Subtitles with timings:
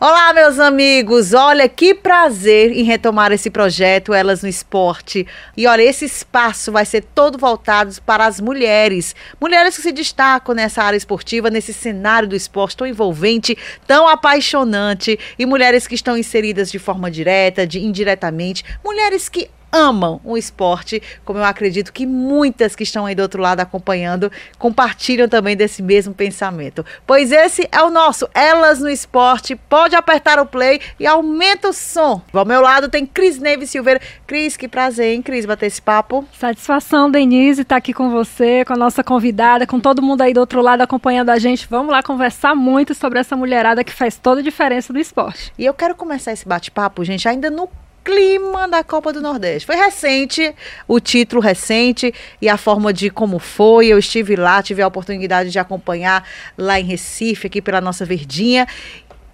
[0.00, 1.34] Olá, meus amigos!
[1.34, 5.26] Olha que prazer em retomar esse projeto Elas no Esporte.
[5.56, 9.16] E olha, esse espaço vai ser todo voltado para as mulheres.
[9.40, 13.58] Mulheres que se destacam nessa área esportiva, nesse cenário do esporte tão envolvente,
[13.88, 15.18] tão apaixonante.
[15.36, 18.64] E mulheres que estão inseridas de forma direta, de indiretamente.
[18.84, 23.40] Mulheres que amam o esporte, como eu acredito que muitas que estão aí do outro
[23.42, 26.84] lado acompanhando compartilham também desse mesmo pensamento.
[27.06, 29.56] Pois esse é o nosso Elas no Esporte.
[29.56, 32.22] Pode apertar o play e aumenta o som.
[32.32, 34.00] Ao meu lado tem Cris Neves Silveira.
[34.26, 36.26] Cris, que prazer, hein, Cris, bater esse papo.
[36.38, 40.32] Satisfação, Denise, estar tá aqui com você, com a nossa convidada, com todo mundo aí
[40.32, 41.66] do outro lado acompanhando a gente.
[41.68, 45.52] Vamos lá conversar muito sobre essa mulherada que faz toda a diferença no esporte.
[45.58, 47.68] E eu quero começar esse bate-papo, gente, ainda no
[48.08, 49.66] clima da Copa do Nordeste.
[49.66, 50.54] Foi recente,
[50.86, 53.88] o título recente e a forma de como foi.
[53.88, 56.26] Eu estive lá, tive a oportunidade de acompanhar
[56.56, 58.66] lá em Recife, aqui pela nossa Verdinha.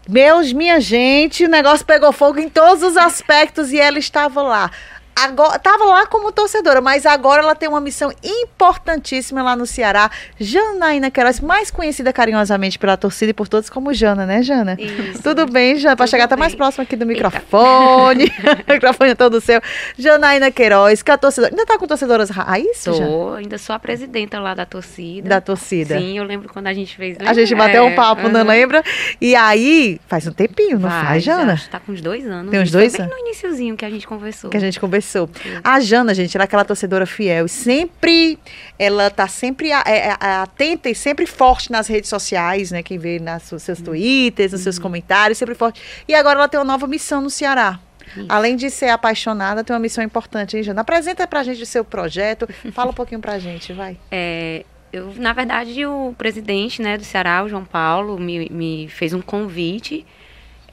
[0.09, 4.69] Meus, minha gente, o negócio pegou fogo em todos os aspectos e ela estava lá
[5.15, 10.11] agora estava lá como torcedora, mas agora ela tem uma missão importantíssima lá no Ceará.
[10.39, 14.77] Janaína Queiroz, mais conhecida carinhosamente pela torcida e por todos como Jana, né, Jana?
[14.79, 15.23] Isso.
[15.23, 15.97] Tudo bem, Jana?
[15.97, 18.25] Para chegar até mais próximo aqui do microfone.
[18.69, 19.61] o microfone é todo seu.
[19.97, 21.53] Janaína Queiroz, que é a torcedora.
[21.53, 22.83] Ainda tá com torcedoras raiz?
[22.85, 25.29] Tô, ainda sou a presidenta lá da torcida.
[25.29, 25.99] Da torcida.
[25.99, 27.17] Sim, eu lembro quando a gente fez.
[27.21, 28.83] A gente bateu é, um papo, não lembra?
[29.21, 31.61] E aí, faz um tempinho, não faz, faz Jana?
[31.71, 32.51] Tá com uns dois anos.
[32.51, 33.15] Tem uns dois anos?
[33.15, 34.51] Bem no iníciozinho que a gente conversou.
[34.51, 35.29] Que a gente conversou começou.
[35.63, 37.47] A Jana, gente, ela é aquela torcedora fiel.
[37.47, 38.39] Sempre,
[38.79, 42.83] ela tá sempre é, é, atenta e sempre forte nas redes sociais, né?
[42.83, 43.85] Quem vê nos seus uhum.
[43.85, 44.83] twitters, nos seus uhum.
[44.83, 45.81] comentários, sempre forte.
[46.09, 47.79] E agora ela tem uma nova missão no Ceará.
[48.17, 48.27] Isso.
[48.29, 50.83] Além de ser apaixonada, tem uma missão importante, hein, Jana?
[50.83, 52.49] Apresenta pra gente o seu projeto.
[52.73, 53.97] Fala um pouquinho pra gente, vai.
[54.11, 59.13] É, eu, na verdade, o presidente né, do Ceará, o João Paulo, me, me fez
[59.13, 60.07] um convite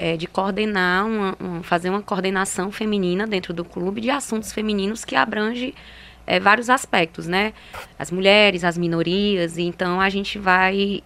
[0.02, 5.06] é, de coordenar, uma, uma, fazer uma coordenação feminina dentro do clube de assuntos femininos
[5.06, 5.76] que abrange
[6.26, 7.54] é, vários aspectos, né?
[8.00, 11.04] As mulheres, as minorias, então a gente vai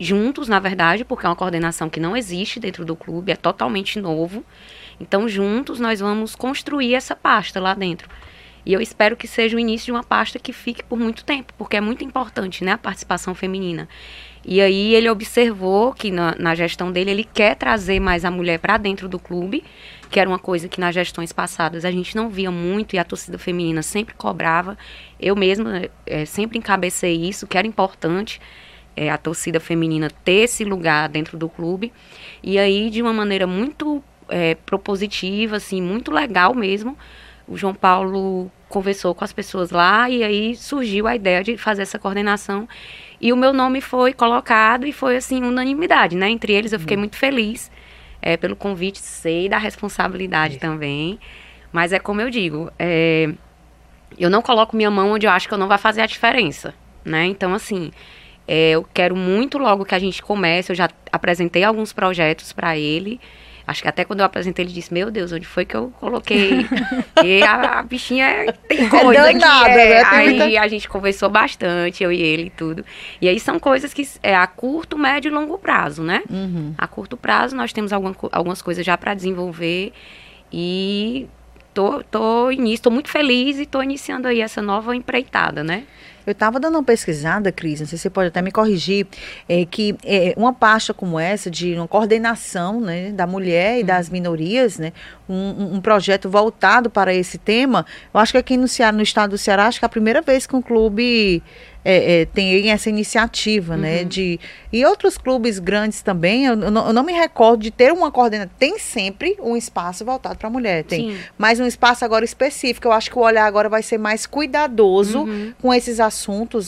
[0.00, 4.00] juntos, na verdade, porque é uma coordenação que não existe dentro do clube, é totalmente
[4.00, 4.42] novo.
[4.98, 8.08] Então, juntos, nós vamos construir essa pasta lá dentro.
[8.68, 11.54] E eu espero que seja o início de uma pasta que fique por muito tempo,
[11.56, 13.88] porque é muito importante, né, a participação feminina.
[14.44, 18.58] E aí ele observou que na, na gestão dele ele quer trazer mais a mulher
[18.58, 19.64] para dentro do clube,
[20.10, 23.04] que era uma coisa que nas gestões passadas a gente não via muito e a
[23.04, 24.76] torcida feminina sempre cobrava.
[25.18, 28.38] Eu mesma é, sempre encabecei isso, que era importante
[28.94, 31.90] é, a torcida feminina ter esse lugar dentro do clube.
[32.42, 36.98] E aí, de uma maneira muito é, propositiva, assim, muito legal mesmo,
[37.48, 41.82] o João Paulo conversou com as pessoas lá e aí surgiu a ideia de fazer
[41.82, 42.68] essa coordenação.
[43.20, 46.28] E o meu nome foi colocado e foi assim unanimidade, né?
[46.28, 47.02] Entre eles eu fiquei uhum.
[47.02, 47.70] muito feliz
[48.20, 50.58] é, pelo convite, sei da responsabilidade é.
[50.58, 51.18] também.
[51.72, 53.32] Mas é como eu digo, é,
[54.18, 56.74] eu não coloco minha mão onde eu acho que eu não vai fazer a diferença,
[57.04, 57.24] né?
[57.26, 57.90] Então assim,
[58.46, 60.72] é, eu quero muito logo que a gente comece.
[60.72, 63.20] Eu já apresentei alguns projetos para ele.
[63.68, 66.66] Acho que até quando eu apresentei, ele disse, meu Deus, onde foi que eu coloquei?
[67.22, 69.88] e a, a, bichinha tem é coisa é danada, é.
[69.90, 70.02] né?
[70.06, 70.60] Aí muita...
[70.62, 72.82] a gente conversou bastante, eu e ele e tudo.
[73.20, 76.22] E aí são coisas que é a curto, médio e longo prazo, né?
[76.30, 76.72] Uhum.
[76.78, 79.92] A curto prazo nós temos alguma, algumas coisas já para desenvolver
[80.50, 81.26] e
[81.74, 85.84] tô, tô início, tô muito feliz e tô iniciando aí essa nova empreitada, né?
[86.28, 89.06] Eu estava dando uma pesquisada, Cris, não sei se você pode até me corrigir,
[89.48, 94.10] é, que é, uma pasta como essa, de uma coordenação né, da mulher e das
[94.10, 94.92] minorias, né,
[95.26, 99.30] um, um, projeto voltado para esse tema, eu acho que aqui no, Ceará, no estado
[99.30, 101.42] do Ceará, acho que é a primeira vez que um clube
[101.84, 103.98] é, é, tem essa iniciativa, né, uhum.
[104.00, 104.04] né?
[104.04, 104.40] De,
[104.70, 108.10] e outros clubes grandes também, eu, eu, não, eu, não, me recordo de ter uma
[108.10, 108.50] coordenação.
[108.58, 111.12] Tem sempre um espaço voltado para a mulher, tem.
[111.12, 111.18] Sim.
[111.38, 112.88] Mas um espaço agora específico.
[112.88, 115.54] Eu acho que o olhar agora vai ser mais cuidadoso uhum.
[115.62, 116.17] com esses assuntos,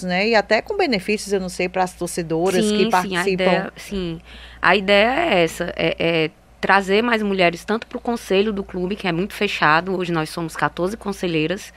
[0.02, 0.28] né?
[0.28, 3.24] E até com benefícios, eu não sei, para as torcedoras sim, que sim, participam.
[3.24, 4.20] A ideia, sim,
[4.60, 6.30] a ideia é essa, é, é
[6.60, 9.96] trazer mais mulheres tanto para o conselho do clube, que é muito fechado.
[9.96, 11.72] Hoje nós somos 14 conselheiras.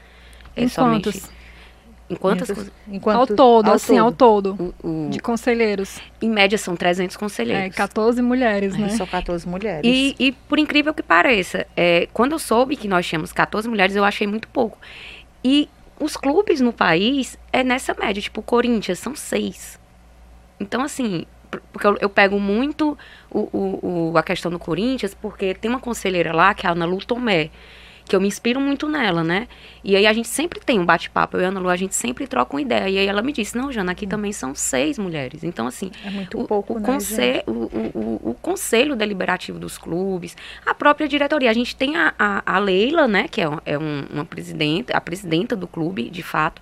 [0.55, 1.23] É somente
[2.09, 2.49] em quantas?
[2.87, 4.03] Enquanto, ao todo, ao assim, todo.
[4.03, 4.75] ao todo.
[4.83, 5.99] O, o, de conselheiros.
[6.21, 7.65] Em média são 300 conselheiros.
[7.65, 8.89] É, 14 mulheres, né?
[8.89, 9.81] São 14 mulheres.
[9.83, 13.95] E, e, por incrível que pareça, é, quando eu soube que nós tínhamos 14 mulheres,
[13.95, 14.77] eu achei muito pouco.
[15.43, 15.69] E
[16.03, 19.79] os clubes no país é nessa média, tipo, o Corinthians são seis.
[20.59, 21.25] Então, assim,
[21.71, 22.97] porque eu, eu pego muito
[23.31, 26.73] o, o, o, a questão do Corinthians, porque tem uma conselheira lá, que é a
[26.73, 27.49] Ana Lu Tomé.
[28.05, 29.47] Que eu me inspiro muito nela, né?
[29.83, 31.95] E aí a gente sempre tem um bate-papo, eu e a Ana Lu, a gente
[31.95, 32.89] sempre troca uma ideia.
[32.89, 35.43] E aí ela me disse, não, Jana, aqui também são seis mulheres.
[35.43, 39.77] Então, assim, é muito o, pouco, o, né, conselho, o, o, o, conselho deliberativo dos
[39.77, 40.35] clubes,
[40.65, 41.49] a própria diretoria.
[41.49, 45.01] A gente tem a, a, a Leila, né, que é, é um, uma presidenta, a
[45.01, 46.61] presidenta do clube, de fato,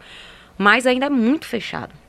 [0.58, 2.00] mas ainda é muito fechado.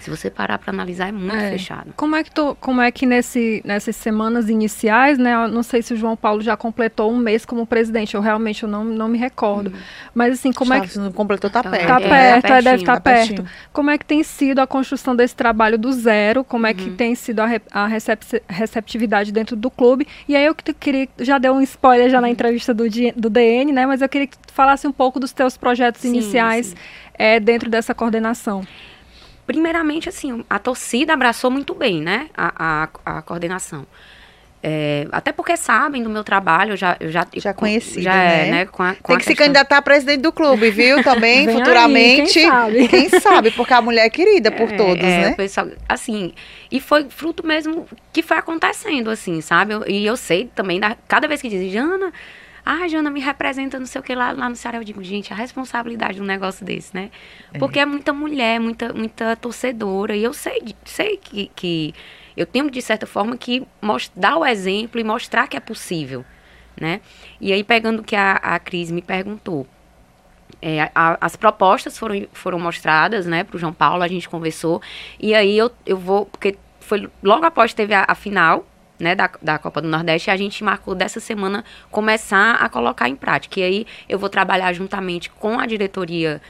[0.00, 1.50] Se você parar para analisar, é muito é.
[1.50, 1.92] fechado.
[1.96, 5.34] Como é que tu, como é que nesse, nessas semanas iniciais, né?
[5.34, 8.14] Eu não sei se o João Paulo já completou um mês como presidente.
[8.14, 9.70] Eu realmente eu não, não me recordo.
[9.70, 9.78] Hum.
[10.14, 11.86] Mas assim, como Chaves é que não completou tá perto.
[11.86, 13.44] Tá perto, é, tá deve estar tá perto.
[13.72, 16.42] Como é que tem sido a construção desse trabalho do zero?
[16.42, 16.96] Como é que uhum.
[16.96, 17.88] tem sido a, re, a
[18.48, 20.06] receptividade dentro do clube?
[20.28, 22.22] E aí eu que queria já deu um spoiler já uhum.
[22.22, 22.84] na entrevista do,
[23.16, 23.86] do DN, né?
[23.86, 26.76] Mas eu queria que tu falasse um pouco dos teus projetos sim, iniciais sim.
[27.14, 28.64] É, dentro dessa coordenação
[29.46, 32.28] primeiramente, assim, a torcida abraçou muito bem, né?
[32.36, 33.86] A, a, a coordenação.
[34.64, 38.46] É, até porque sabem do meu trabalho, eu já eu já, já conheci, já né?
[38.46, 38.66] É, né?
[38.66, 41.02] Com a, com Tem que se candidatar a presidente do clube, viu?
[41.02, 42.38] Também futuramente.
[42.38, 42.88] Aí, quem, sabe?
[43.10, 43.50] quem sabe?
[43.50, 45.34] Porque a mulher é querida por é, todos, é, né?
[45.34, 46.32] Pessoal, assim,
[46.70, 49.74] e foi fruto mesmo que foi acontecendo, assim, sabe?
[49.74, 52.12] Eu, e eu sei também, da, cada vez que dizem, Jana,
[52.64, 54.78] ah, Jana me representa, não sei o que lá, lá no Ceará.
[54.78, 57.10] Eu digo, gente, a responsabilidade de um negócio desse, né?
[57.52, 57.58] É.
[57.58, 60.16] Porque é muita mulher, muita, muita torcedora.
[60.16, 61.94] E eu sei, sei que, que
[62.36, 63.66] eu tenho, de certa forma, que
[64.14, 66.24] dar o exemplo e mostrar que é possível,
[66.80, 67.00] né?
[67.40, 69.66] E aí, pegando o que a, a Cris me perguntou.
[70.60, 74.80] É, a, as propostas foram, foram mostradas, né, para o João Paulo, a gente conversou.
[75.18, 78.64] E aí eu, eu vou, porque foi logo após teve a, a final,
[78.98, 83.16] né, da, da Copa do Nordeste, a gente marcou dessa semana começar a colocar em
[83.16, 83.60] prática.
[83.60, 86.40] E aí eu vou trabalhar juntamente com a diretoria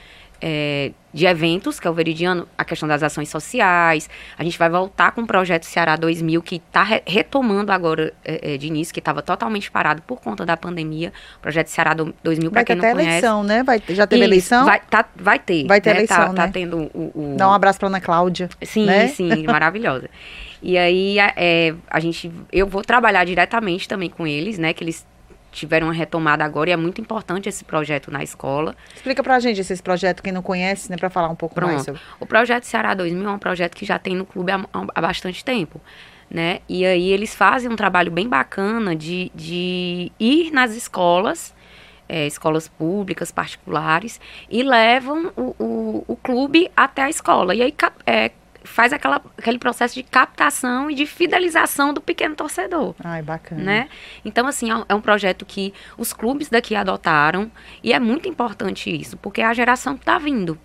[0.43, 4.11] é, de eventos, que é o Veridiano, a questão das ações sociais.
[4.37, 8.55] A gente vai voltar com o projeto Ceará 2000, que está re retomando agora é,
[8.55, 11.13] é, de início, que estava totalmente parado por conta da pandemia.
[11.39, 12.97] O projeto Ceará 2000, para quem não conhece.
[12.97, 13.63] Vai ter eleição, né?
[13.63, 14.65] Vai, já teve eleição?
[14.65, 15.67] Vai, tá, vai ter.
[15.67, 15.97] Vai ter né?
[15.97, 16.35] eleição, tá, né?
[16.35, 17.37] Tá tendo o, o...
[17.37, 18.49] Dá um abraço para Ana Cláudia.
[18.63, 19.07] Sim, né?
[19.09, 20.11] sim, maravilhosa.
[20.61, 24.73] E aí é, a gente, eu vou trabalhar diretamente também com eles, né?
[24.73, 25.07] Que eles
[25.53, 28.75] tiveram uma retomada agora e é muito importante esse projeto na escola.
[28.95, 31.73] Explica pra gente esse projeto, quem não conhece, né, para falar um pouco Pronto.
[31.73, 32.01] mais sobre.
[32.19, 35.45] O projeto Ceará 2000 é um projeto que já tem no clube há, há bastante
[35.45, 35.81] tempo.
[36.31, 36.61] Né?
[36.67, 41.55] E aí eles fazem um trabalho bem bacana de, de ir nas escolas,
[42.09, 44.19] é, escolas públicas, particulares,
[44.51, 47.55] e levam o, o, o, clube até a escola.
[47.55, 47.75] E aí
[48.07, 48.31] é,
[48.65, 52.95] faz aquela, aquele processo de captação e de fidelização do pequeno torcedor.
[53.03, 53.63] Ai, bacana.
[53.63, 53.89] Né?
[54.25, 57.51] Então, assim, é, é um projeto que os clubes daqui adotaram
[57.83, 60.59] e é muito importante isso, porque é a geração que está vindo.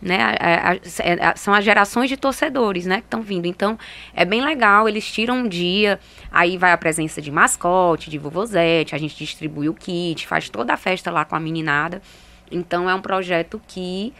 [0.00, 3.46] Né, a, a, a, são as gerações de torcedores, né, que estão vindo.
[3.46, 3.78] Então,
[4.12, 8.96] é bem legal, eles tiram um dia, aí vai a presença de mascote, de vovozete,
[8.96, 12.02] a gente distribui o kit, faz toda a festa lá com a meninada.
[12.50, 14.12] Então, é um projeto que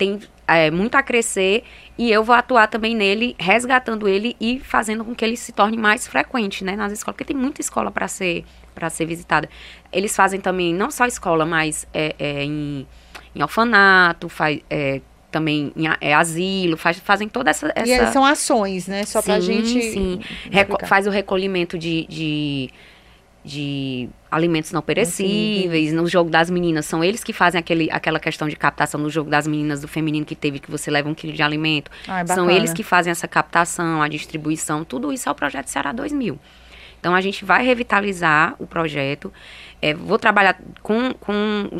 [0.00, 0.18] tem
[0.48, 1.62] é, muito a crescer
[1.98, 5.76] e eu vou atuar também nele, resgatando ele e fazendo com que ele se torne
[5.76, 9.46] mais frequente, né, nas escolas, porque tem muita escola para ser para ser visitada.
[9.92, 12.86] Eles fazem também não só escola, mas é, é, em,
[13.34, 18.04] em orfanato, faz, é, também em é, asilo, faz, fazem toda essa, essa...
[18.04, 19.04] E são ações, né?
[19.04, 19.82] Só para gente.
[19.82, 20.20] Sim,
[20.50, 22.70] Reco faz o recolhimento de, de
[23.44, 28.48] de alimentos não perecíveis, no jogo das meninas, são eles que fazem aquele, aquela questão
[28.48, 31.32] de captação no jogo das meninas do feminino que teve que você leva um quilo
[31.32, 31.90] de alimento.
[32.06, 35.92] Ai, são eles que fazem essa captação, a distribuição, tudo isso é o projeto Ceará
[35.92, 36.38] 2000.
[37.00, 39.32] Então a gente vai revitalizar o projeto.
[39.80, 41.70] É, vou trabalhar com, com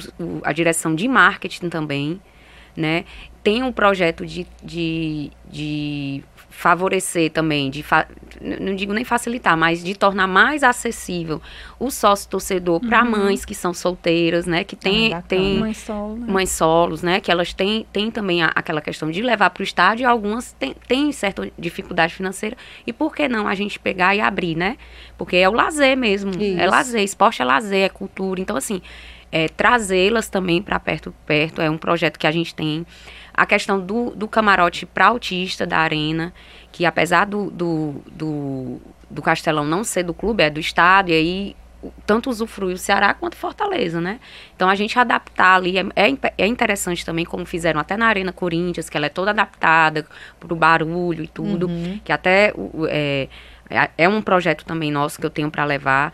[0.42, 2.20] a direção de marketing também,
[2.74, 3.04] né?
[3.42, 6.24] Tem um projeto de, de, de
[6.60, 8.06] favorecer também, de fa
[8.38, 11.40] não digo nem facilitar, mas de tornar mais acessível
[11.78, 13.10] o sócio torcedor para uhum.
[13.10, 16.26] mães que são solteiras, né, que tem ah, tem mães, solo, né?
[16.30, 19.64] mães solos, né, que elas têm, têm também a, aquela questão de levar para o
[19.64, 24.14] estádio e algumas têm, têm certa dificuldade financeira e por que não a gente pegar
[24.14, 24.76] e abrir, né?
[25.16, 26.60] Porque é o lazer mesmo, é Isso.
[26.60, 28.82] é lazer, esporte é lazer, é cultura, então assim,
[29.32, 32.84] é, trazê-las também para perto perto é um projeto que a gente tem
[33.32, 36.32] a questão do, do camarote para autista da arena,
[36.72, 41.12] que apesar do, do, do, do, Castelão não ser do clube, é do estado, e
[41.12, 41.56] aí
[42.04, 44.20] tanto usufrui o Ceará quanto Fortaleza, né?
[44.54, 48.32] Então a gente adaptar ali é, é, é interessante também, como fizeram até na Arena
[48.32, 50.06] Corinthians, que ela é toda adaptada
[50.38, 51.98] para o barulho e tudo, uhum.
[52.04, 52.52] que até
[52.88, 53.28] é,
[53.96, 56.12] é um projeto também nosso que eu tenho para levar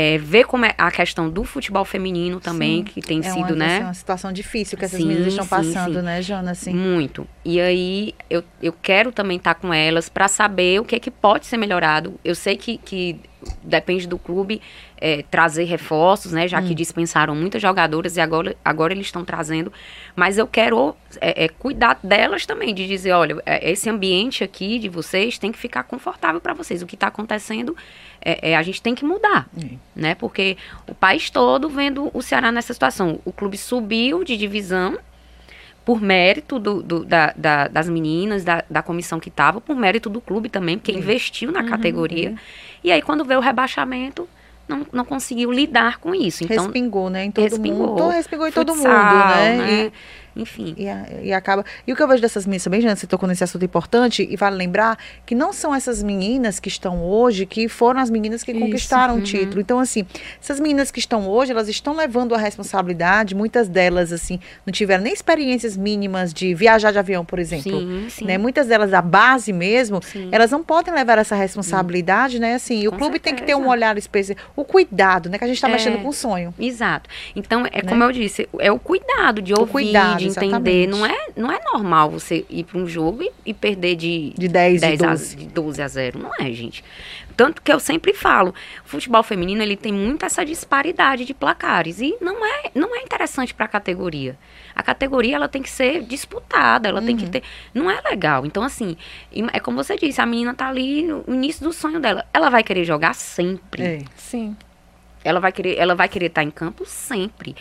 [0.00, 3.46] é, ver como é a questão do futebol feminino também, sim, que tem é sido,
[3.48, 3.78] uma, né?
[3.78, 6.02] É uma situação difícil que essas sim, meninas estão passando, sim.
[6.02, 6.52] né, Jana?
[6.52, 6.72] Assim.
[6.72, 7.26] Muito.
[7.44, 11.10] E aí eu, eu quero também estar com elas para saber o que é que
[11.10, 12.14] pode ser melhorado.
[12.24, 13.18] Eu sei que, que
[13.62, 14.60] depende do clube
[15.00, 16.48] é, trazer reforços, né?
[16.48, 16.66] Já hum.
[16.66, 19.72] que dispensaram muitas jogadoras e agora, agora eles estão trazendo.
[20.16, 24.78] Mas eu quero é, é, cuidar delas também, de dizer, olha, é, esse ambiente aqui
[24.78, 26.82] de vocês tem que ficar confortável para vocês.
[26.82, 27.76] O que está acontecendo
[28.20, 29.48] é, é, a gente tem que mudar,
[29.94, 30.14] né?
[30.14, 30.56] Porque
[30.88, 33.20] o país todo vendo o Ceará nessa situação.
[33.24, 34.98] O clube subiu de divisão
[35.88, 40.10] por mérito do, do, da, da, das meninas, da, da comissão que estava, por mérito
[40.10, 42.34] do clube também, porque investiu na uhum, categoria.
[42.84, 44.28] E aí, quando veio o rebaixamento,
[44.68, 46.44] não, não conseguiu lidar com isso.
[46.44, 47.24] Então, respingou, né?
[47.24, 48.08] Em todo respingou, mundo.
[48.10, 49.56] respingou em todo futsal, mundo, né?
[49.56, 49.72] né?
[49.86, 49.92] E,
[50.38, 50.74] enfim.
[50.76, 50.86] E,
[51.26, 51.64] e, acaba.
[51.86, 54.36] E o que eu vejo dessas meninas também, Jana, você tocou nesse assunto importante, e
[54.36, 58.52] vale lembrar que não são essas meninas que estão hoje que foram as meninas que
[58.52, 59.20] Isso, conquistaram uhum.
[59.20, 59.60] o título.
[59.60, 60.06] Então, assim,
[60.40, 65.02] essas meninas que estão hoje, elas estão levando a responsabilidade, muitas delas, assim, não tiveram
[65.02, 67.80] nem experiências mínimas de viajar de avião, por exemplo.
[67.80, 68.24] Sim, sim.
[68.24, 68.38] Né?
[68.38, 70.28] Muitas delas, da base mesmo, sim.
[70.30, 72.40] elas não podem levar essa responsabilidade, sim.
[72.40, 72.54] né?
[72.54, 73.22] Assim, o clube certeza.
[73.22, 74.38] tem que ter um olhar especial.
[74.54, 75.38] O cuidado, né?
[75.38, 76.54] Que a gente está é, mexendo com o sonho.
[76.58, 77.10] Exato.
[77.34, 77.88] Então, é né?
[77.88, 80.86] como eu disse, é o cuidado de o ouvir, cuidado, de entender.
[80.86, 84.48] Não é, não é normal você ir para um jogo e, e, perder de, de
[84.48, 86.18] 10, 10 a, de 12 a 0.
[86.18, 86.84] Não é, gente.
[87.38, 88.52] Tanto que eu sempre falo,
[88.84, 93.00] o futebol feminino ele tem muito essa disparidade de placares e não é, não é
[93.00, 94.36] interessante para a categoria.
[94.74, 97.06] A categoria ela tem que ser disputada, ela uhum.
[97.06, 97.30] tem que uhum.
[97.30, 98.44] ter, não é legal.
[98.44, 98.96] Então assim,
[99.52, 102.64] é como você disse, a menina tá ali no início do sonho dela, ela vai
[102.64, 103.82] querer jogar sempre.
[103.84, 103.98] É.
[104.16, 104.56] Sim.
[105.22, 107.54] Ela vai querer, ela vai querer estar tá em campo sempre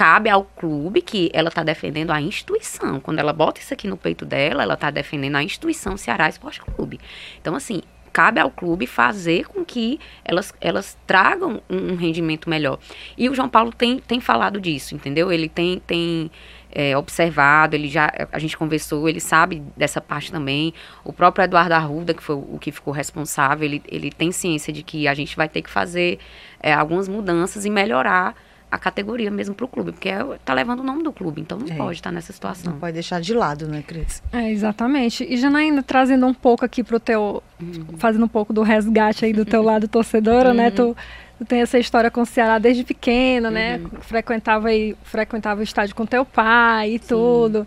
[0.00, 2.98] cabe ao clube que ela está defendendo a instituição.
[3.00, 6.62] Quando ela bota isso aqui no peito dela, ela está defendendo a instituição Ceará Esporte
[6.62, 6.98] Clube.
[7.38, 12.78] Então, assim, cabe ao clube fazer com que elas, elas tragam um, um rendimento melhor.
[13.14, 15.30] E o João Paulo tem, tem falado disso, entendeu?
[15.30, 16.30] Ele tem, tem
[16.72, 20.72] é, observado, ele já, a gente conversou, ele sabe dessa parte também.
[21.04, 24.82] O próprio Eduardo Arruda, que foi o que ficou responsável, ele, ele tem ciência de
[24.82, 26.18] que a gente vai ter que fazer
[26.58, 28.34] é, algumas mudanças e melhorar
[28.70, 31.58] a categoria mesmo para o clube, porque é, tá levando o nome do clube, então
[31.58, 31.76] não é.
[31.76, 32.72] pode estar tá nessa situação.
[32.72, 34.22] Não pode deixar de lado, né, Cris?
[34.32, 35.24] É, exatamente.
[35.28, 37.98] E Janaína, trazendo um pouco aqui para o teu, uhum.
[37.98, 40.70] fazendo um pouco do resgate aí do teu lado torcedora, né, uhum.
[40.70, 40.96] né, tu,
[41.38, 44.00] tu tem essa história com o Ceará desde pequeno, né, uhum.
[44.02, 47.08] frequentava, aí, frequentava o estádio com teu pai e Sim.
[47.08, 47.66] tudo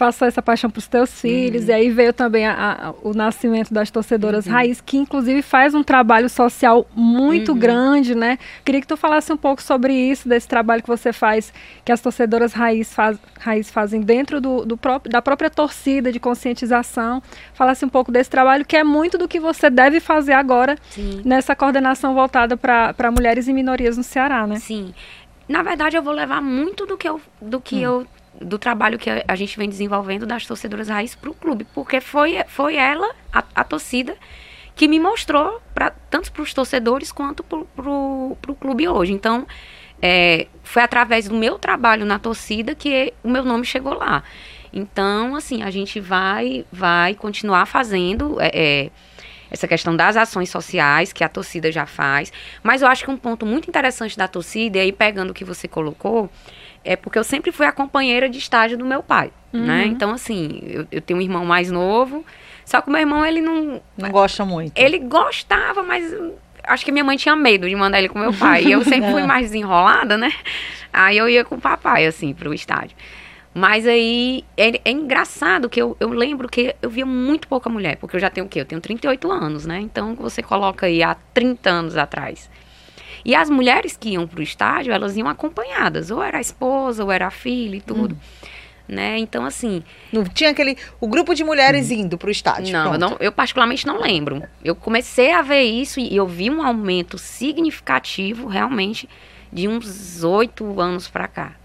[0.00, 1.68] passou essa paixão para os teus filhos, uhum.
[1.68, 4.52] e aí veio também a, a, o nascimento das torcedoras uhum.
[4.52, 7.58] raiz, que inclusive faz um trabalho social muito uhum.
[7.58, 8.38] grande, né?
[8.64, 11.52] Queria que tu falasse um pouco sobre isso, desse trabalho que você faz,
[11.84, 16.18] que as torcedoras raiz, faz, raiz fazem dentro do, do próprio, da própria torcida de
[16.18, 17.22] conscientização.
[17.52, 21.20] Falasse um pouco desse trabalho, que é muito do que você deve fazer agora Sim.
[21.26, 24.56] nessa coordenação voltada para mulheres e minorias no Ceará, né?
[24.60, 24.94] Sim.
[25.46, 27.80] Na verdade, eu vou levar muito do que eu, do que hum.
[27.80, 28.06] eu
[28.40, 32.42] do trabalho que a, gente vem desenvolvendo das torcedoras raiz para o clube, porque foi,
[32.48, 34.16] foi ela, a, a torcida,
[34.74, 39.12] que me mostrou, pra, tanto para os torcedores quanto para o clube hoje.
[39.12, 39.46] Então,
[40.00, 44.22] é, foi através do meu trabalho na torcida que o meu nome chegou lá.
[44.72, 48.90] Então, assim, a gente vai, vai continuar fazendo é, é,
[49.50, 52.32] essa questão das ações sociais que a torcida já faz.
[52.62, 55.44] Mas eu acho que um ponto muito interessante da torcida, e aí pegando o que
[55.44, 56.30] você colocou,
[56.84, 59.60] é porque eu sempre fui a companheira de estágio do meu pai, né?
[59.60, 59.66] uhum.
[59.66, 59.86] né?
[59.86, 62.24] Então, assim, eu, eu, tenho um irmão mais novo,
[62.64, 63.80] só que o meu irmão, ele não...
[63.96, 64.72] Não gosta muito.
[64.76, 66.14] Ele gostava, mas
[66.64, 68.64] acho que minha mãe tinha medo de mandar ele com meu pai.
[68.64, 70.32] E eu sempre fui mais desenrolada, né?
[70.92, 72.96] Aí eu ia com o papai, assim, pro estádio.
[73.52, 77.96] Mas aí é, é, engraçado que eu, eu lembro que eu via muito pouca mulher,
[77.96, 78.60] porque eu já tenho o quê?
[78.60, 79.80] Eu tenho 38 anos, né?
[79.80, 82.48] Então você coloca aí há 30 anos atrás.
[83.24, 87.04] E as mulheres que iam para o estádio, elas iam acompanhadas, ou era a esposa,
[87.04, 88.14] ou era a filha e tudo.
[88.14, 88.48] Hum.
[88.88, 89.18] Né?
[89.18, 89.84] Então, assim.
[90.12, 90.76] Não tinha aquele.
[91.00, 91.94] O grupo de mulheres hum.
[91.94, 92.72] indo para o estádio.
[92.72, 94.42] Não eu, não, eu particularmente não lembro.
[94.64, 99.08] Eu comecei a ver isso e eu vi um aumento significativo, realmente,
[99.52, 101.59] de uns oito anos para cá.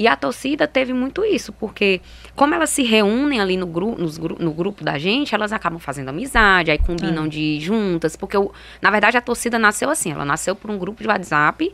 [0.00, 2.00] E a torcida teve muito isso, porque
[2.34, 6.08] como elas se reúnem ali no, gru nos, no grupo da gente, elas acabam fazendo
[6.08, 7.28] amizade, aí combinam é.
[7.28, 10.78] de ir juntas, porque eu, na verdade a torcida nasceu assim, ela nasceu por um
[10.78, 11.70] grupo de WhatsApp,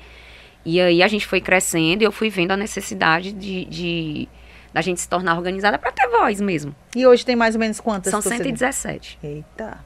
[0.65, 4.29] e aí a gente foi crescendo e eu fui vendo a necessidade de, de
[4.75, 6.75] da gente se tornar organizada para ter voz mesmo.
[6.97, 8.11] E hoje tem mais ou menos quantas?
[8.11, 9.21] São 117.
[9.23, 9.79] Eita.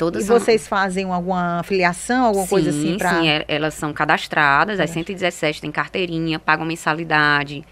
[0.00, 0.38] Todas e são...
[0.38, 2.96] vocês fazem alguma filiação, alguma sim, coisa assim?
[2.96, 3.20] Pra...
[3.20, 7.62] Sim, é, elas são cadastradas, as 117 têm carteirinha, pagam mensalidade.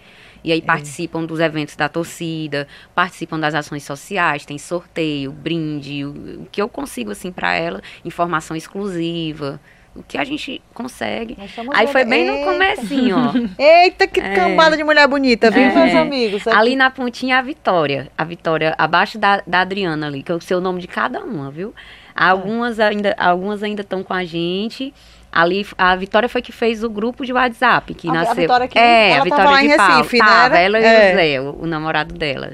[0.43, 0.61] E aí é.
[0.61, 6.61] participam dos eventos da torcida, participam das ações sociais, tem sorteio, brinde, o, o que
[6.61, 9.59] eu consigo assim para ela, informação exclusiva
[9.95, 11.37] o que a gente consegue.
[11.73, 12.39] Aí foi bem Eita.
[12.39, 13.33] no comecinho, ó.
[13.61, 14.35] Eita, que é.
[14.35, 15.73] cambada de mulher bonita, viu, é.
[15.73, 16.47] meus amigos?
[16.47, 16.57] Aqui.
[16.57, 18.09] Ali na pontinha a Vitória.
[18.17, 21.51] A Vitória, abaixo da, da Adriana ali, que é o seu nome de cada uma,
[21.51, 21.73] viu?
[22.19, 24.93] Algumas ainda algumas ainda estão com a gente.
[25.31, 28.31] Ali, a Vitória foi que fez o grupo de WhatsApp, que a, nasceu.
[28.31, 29.97] A Vitória que é, a Vitória de em Paulo.
[29.97, 30.65] Recife, tava, né?
[30.65, 31.11] ela e É.
[31.11, 32.53] o Zé, o, o namorado dela.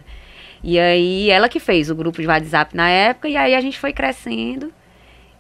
[0.64, 3.80] E aí, ela que fez o grupo de WhatsApp na época, e aí a gente
[3.80, 4.72] foi crescendo.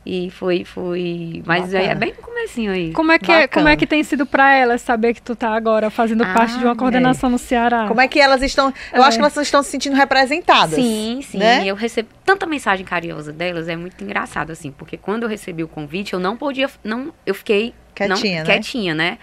[0.06, 1.42] E foi, foi.
[1.46, 1.96] Mas é Bacana.
[2.00, 2.92] bem no comecinho aí.
[2.94, 5.50] Como é que, é, como é que tem sido pra elas saber que tu tá
[5.56, 7.88] agora fazendo Ah, parte de uma coordenação no Ceará?
[7.88, 8.72] Como é que elas estão.
[8.94, 9.08] Eu É.
[9.08, 10.76] acho que elas estão se sentindo representadas.
[10.76, 11.40] Sim, sim.
[11.40, 11.66] né?
[11.66, 15.68] Eu recebo tanta mensagem carinhosa delas, é muito engraçado, assim, porque quando eu recebi o
[15.68, 16.70] convite, eu não podia.
[16.84, 18.54] Não, eu fiquei Quietinha, não, né?
[18.54, 19.18] quietinha, né?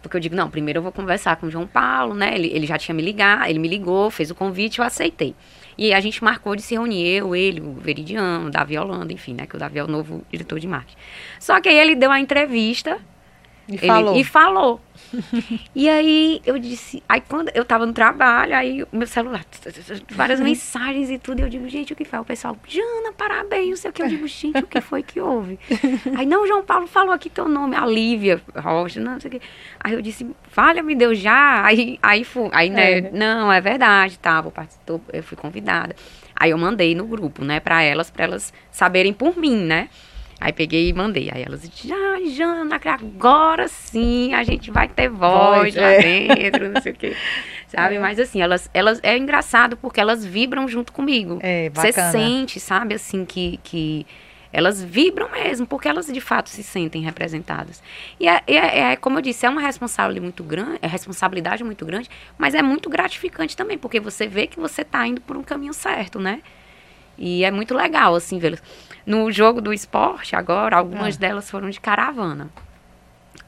[0.00, 2.34] Porque eu digo, não, primeiro eu vou conversar com o João Paulo, né?
[2.34, 5.34] Ele, ele já tinha me ligado, ele me ligou, fez o convite, eu aceitei.
[5.76, 9.34] E a gente marcou de se reunir, eu, ele, o Veridiano, o Davi Holanda, enfim,
[9.34, 9.46] né?
[9.46, 10.96] Que o Davi é o novo diretor de marketing.
[11.38, 12.98] Só que aí ele deu a entrevista
[13.68, 14.16] E ele- falou.
[14.16, 14.80] e falou.
[15.74, 19.44] e aí eu disse, aí quando eu tava no trabalho, aí o meu celular,
[20.10, 22.18] várias mensagens e tudo, e eu digo, gente, o que foi?
[22.18, 24.02] O pessoal, Jana, parabéns, não sei o que.
[24.02, 25.58] Eu digo, gente, o que foi que houve?
[26.16, 29.40] aí, não, João Paulo falou aqui teu nome, a Lívia Rocha, não sei o que.
[29.80, 31.64] Aí eu disse, falha-me Deus já.
[31.64, 33.10] Aí, aí, fui, aí né, É.
[33.12, 35.94] não, é verdade, tá, vou participar, eu fui convidada.
[36.36, 39.88] Aí eu mandei no grupo, né, pra elas, pra elas saberem por mim, né?
[40.40, 41.30] Aí peguei e mandei.
[41.30, 46.00] Aí elas disseram, ah, Jana, agora sim a gente vai ter voz Voz, lá é.
[46.02, 47.14] dentro, não sei o quê.
[47.68, 47.98] Sabe?
[47.98, 51.38] Mas assim, elas, elas é engraçado porque elas vibram junto comigo.
[51.42, 54.06] É, Você sente, sabe, assim, que, que
[54.52, 57.80] elas vibram mesmo, porque elas de fato se sentem representadas.
[58.18, 61.84] E é, é- é, como eu disse, é uma responsabilidade muito grande, é responsabilidade muito
[61.84, 65.42] grande, mas é muito gratificante também, porque você vê que você está indo por um
[65.42, 66.40] caminho certo, né?
[67.16, 68.62] E é muito legal, assim, vê-las.
[69.06, 71.20] No jogo do esporte, agora, algumas Ah.
[71.20, 72.48] delas foram de caravana.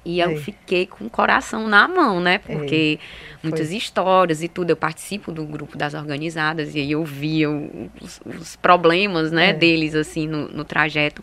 [0.04, 0.36] E eu Ei.
[0.36, 2.38] fiquei com o coração na mão, né?
[2.38, 2.98] Porque
[3.42, 3.76] muitas Foi.
[3.76, 4.70] histórias e tudo.
[4.70, 9.52] Eu participo do grupo das organizadas e aí eu via os, os problemas, né, É.
[9.52, 11.22] deles, assim, no, no trajeto.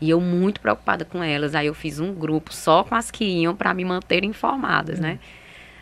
[0.00, 1.54] E eu muito preocupada com elas.
[1.56, 5.18] Aí eu fiz um grupo só com as que iam para me manter informadas, né?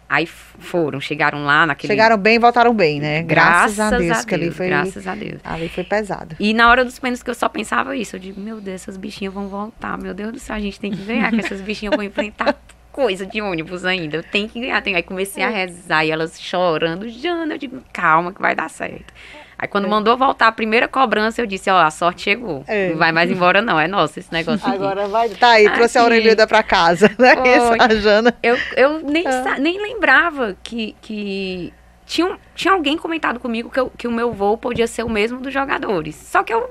[0.09, 1.91] Aí foram, chegaram lá naquele...
[1.93, 3.23] Chegaram bem e voltaram bem, né?
[3.23, 5.41] Graças, a Deus, que ali foi, Graças a Deus.
[5.43, 6.37] ali foi pesado.
[6.39, 8.97] E na hora dos pênaltis que eu só pensava isso, eu digo, meu Deus, essas
[8.99, 11.95] bichinhas vão voltar, meu Deus do céu, a gente tem que ganhar, que essas bichinhas
[11.97, 12.55] vão enfrentar
[12.93, 14.83] coisa de ônibus ainda, eu tenho que ganhar.
[14.83, 18.69] Tenho- Aí comecei a rezar e elas chorando, Jana, eu digo, calma que vai dar
[18.69, 19.15] certo.
[19.63, 22.65] Aí quando mandou voltar a primeira cobrança, eu disse, ó, a sorte chegou.
[22.67, 22.89] É.
[22.91, 24.75] Não vai mais embora não, é nosso esse negócio aqui.
[24.75, 25.29] Agora vai.
[25.29, 26.11] Tá aí, trouxe a Aqui.
[26.11, 27.33] orelhuda pra casa, né?
[27.45, 28.35] Essa Jana.
[28.43, 29.57] Eu, eu nem, Ah.
[29.61, 31.73] nem lembrava que, que
[32.05, 35.39] tinha, tinha alguém comentado comigo que, eu- que o meu voo podia ser o mesmo
[35.41, 36.17] dos jogadores.
[36.17, 36.69] Só que eu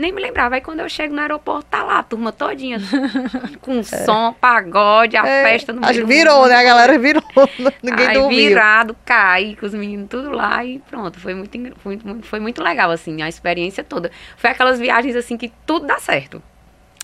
[0.00, 0.56] nem me lembrava.
[0.56, 2.78] Aí quando eu chego no aeroporto, tá lá a turma todinha
[3.60, 6.54] com som, pagode, a É, festa no meio virou, né?
[6.56, 7.22] A galera virou.
[7.82, 8.48] Ninguém Aí dormiu.
[8.48, 11.20] virado, caí com os meninos tudo lá e pronto.
[11.20, 14.10] Foi muito, foi, muito, foi muito legal, assim, a experiência toda.
[14.36, 16.42] Foi aquelas viagens, assim, que tudo dá certo,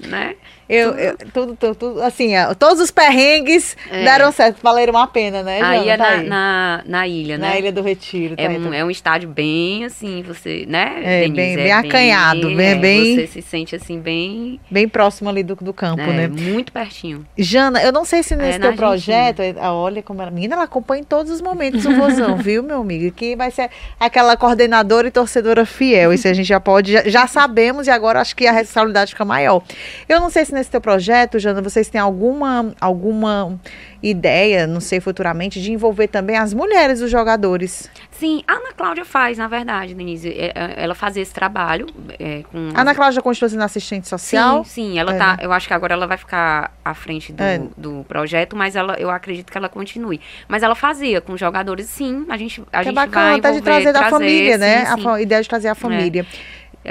[0.01, 0.35] né?
[0.69, 4.03] Eu, eu- tudo, tudo, tudo, assim, ó, todos os perrengues É.
[4.03, 5.71] deram certo, valeram a pena, né, Jana?
[5.71, 6.27] Aí é Tá na, aí.
[6.29, 7.51] na, na ilha, né?
[7.51, 8.35] Na Ilha do Retiro.
[8.37, 8.77] É tá um, tá.
[8.77, 10.95] é um estádio bem assim, você, né?
[11.05, 11.37] É, Denise?
[11.37, 14.59] bem- bem acanhado, bem- é, bem- Você se sente assim, bem.
[14.69, 16.27] Bem próximo ali do, do campo, é, né?
[16.29, 17.25] Muito pertinho.
[17.39, 20.33] Jana, eu não sei se nesse É, teu na projeto, é, ah, olha como ela,
[20.33, 23.15] menina, ela acompanha em todos os momentos o Vozão, viu, meu amigo?
[23.15, 26.13] Que vai ser aquela coordenadora e torcedora fiel.
[26.13, 29.25] Isso a gente já pode, já, já sabemos e agora acho que a responsabilidade fica
[29.25, 29.63] maior.
[30.09, 33.59] Eu não sei se nesse teu projeto, Jana, vocês têm alguma, alguma
[34.03, 37.91] ideia, não sei futuramente, de envolver também as mulheres dos jogadores.
[38.11, 40.29] Sim, a Ana Cláudia faz, na verdade, Denise.
[40.31, 41.87] É, é, Ela fazia esse trabalho
[42.19, 42.71] é, com.
[42.75, 44.65] A Ana Cláudia continua sendo assistente social.
[44.65, 45.19] Sim, sim, ela É.
[45.19, 45.39] tá.
[45.41, 47.61] Eu acho que agora ela vai ficar à frente do, É.
[47.77, 50.21] do projeto, mas ela, eu acredito que ela continue.
[50.49, 52.25] Mas ela fazia com jogadores, sim.
[52.31, 54.85] A gente, a que é gente bacana vai até de envolver, trazer da família, né?
[54.87, 55.03] sim, A sim.
[55.03, 56.23] fa- ideia de trazer a família.
[56.23, 56.27] É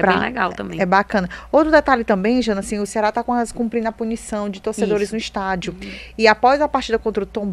[0.02, 0.80] pra- bem legal também.
[0.82, 1.30] É bacana.
[1.52, 5.16] Outro detalhe também, Jana, assim, o Ceará está cumprindo a punição de torcedores Isso.
[5.16, 5.76] no estádio.
[6.18, 7.46] E após a partida contra o Tom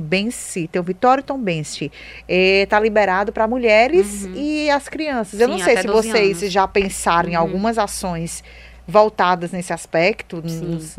[0.69, 1.39] tem o Vitória e Tom
[2.29, 5.41] está liberado para mulheres e as crianças.
[5.41, 5.55] Eu Uhum.
[5.55, 6.53] Sim, não sei se 12 vocês anos.
[6.53, 7.41] já pensaram em Uhum.
[7.43, 8.43] algumas ações
[8.87, 10.43] voltadas nesse aspecto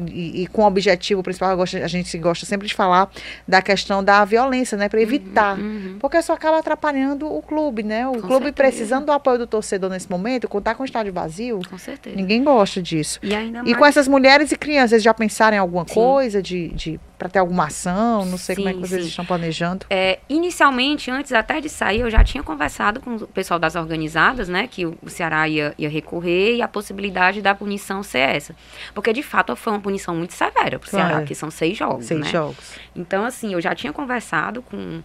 [0.09, 3.09] e, e com o objetivo principal, a gente gosta sempre de falar
[3.47, 5.59] da questão da violência, né, para evitar.
[5.59, 5.97] Uhum.
[5.99, 8.07] Porque isso acaba atrapalhando o clube, né?
[8.07, 8.53] O Com clube certeza.
[8.53, 12.15] precisando do apoio do torcedor nesse momento, contar com o estádio vazio, Com certeza.
[12.15, 13.19] ninguém gosta disso.
[13.21, 13.77] E ainda E mais.
[13.77, 15.93] com essas mulheres e crianças, já pensaram em alguma Sim.
[15.93, 18.25] coisa de, de para ter alguma ação?
[18.25, 19.09] Não sei como é que Sim, vocês sim.
[19.09, 19.85] estão planejando.
[19.89, 24.49] É, inicialmente, antes até de sair, eu já tinha conversado com o pessoal das organizadas,
[24.49, 24.67] né?
[24.67, 28.55] Que o o Ceará ia, ia recorrer e a possibilidade da punição ser essa.
[28.93, 31.07] Porque, de fato, foi uma punição muito severa pro Claro.
[31.07, 32.29] Ceará, que são seis jogos, Seis né?
[32.29, 32.73] jogos.
[32.95, 35.01] Então, assim, eu já tinha conversado com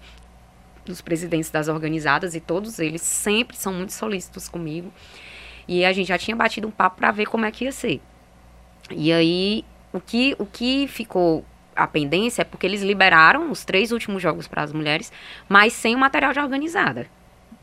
[0.89, 4.93] os presidentes das organizadas e todos eles sempre são muito solícitos comigo.
[5.67, 8.01] E a gente já tinha batido um papo para ver como é que ia ser.
[8.91, 11.45] E aí, o que, o que ficou
[11.79, 15.13] a pendência é porque eles liberaram os três últimos jogos para as mulheres,
[15.49, 17.07] mas sem o material de organizada.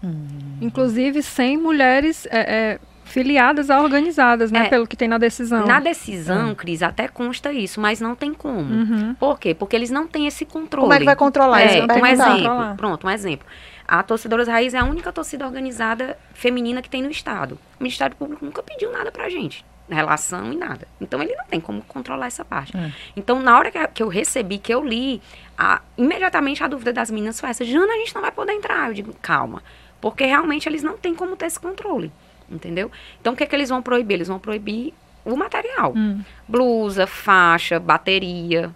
[0.02, 0.58] Hum.
[0.62, 4.68] Inclusive sem mulheres é, é, filiadas a organizadas, né?
[4.68, 5.68] É, pelo que tem na decisão.
[5.68, 6.56] Na decisão, hum.
[6.56, 8.74] Cris, até consta isso, mas não tem como.
[8.74, 9.16] Uhum.
[9.16, 9.54] Por quê?
[9.54, 10.86] Porque eles não têm esse controle.
[10.86, 11.88] Como é que vai controlar é, isso?
[11.92, 12.76] Um exemplo.
[12.78, 13.46] Pronto, um exemplo.
[13.88, 17.60] A Torcedoras Raiz é a única torcida organizada feminina que tem no Estado.
[17.80, 20.88] O Ministério Público nunca pediu nada pra gente relação e nada.
[21.00, 22.76] Então ele não tem como controlar essa parte.
[22.76, 22.92] É.
[23.16, 25.22] Então, na hora que, eu recebi, que eu li,
[25.58, 28.88] a, imediatamente a dúvida das meninas foi essa: Jana, a gente não vai poder entrar.
[28.90, 29.62] Eu digo, calma.
[30.02, 32.12] Porque realmente eles não têm como ter esse controle.
[32.50, 32.92] Entendeu?
[33.20, 34.16] Então, o que é que eles vão proibir?
[34.16, 34.94] Eles vão proibir
[35.24, 36.22] o material: hum.
[36.48, 38.74] blusa, faixa, bateria.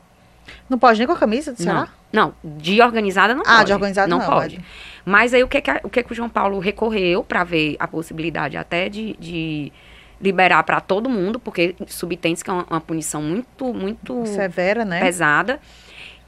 [0.67, 3.65] Não pode nem com a camisa do Não, não de organizada não ah, pode.
[3.65, 4.55] de organizada não, não pode.
[4.55, 4.65] pode.
[5.05, 7.87] Mas aí o que, que, o que, que o João Paulo recorreu para ver a
[7.87, 9.71] possibilidade até de, de
[10.21, 14.99] liberar para todo mundo, porque subtende que é uma, uma, punição muito, muito severa, né?
[14.99, 15.59] Pesada.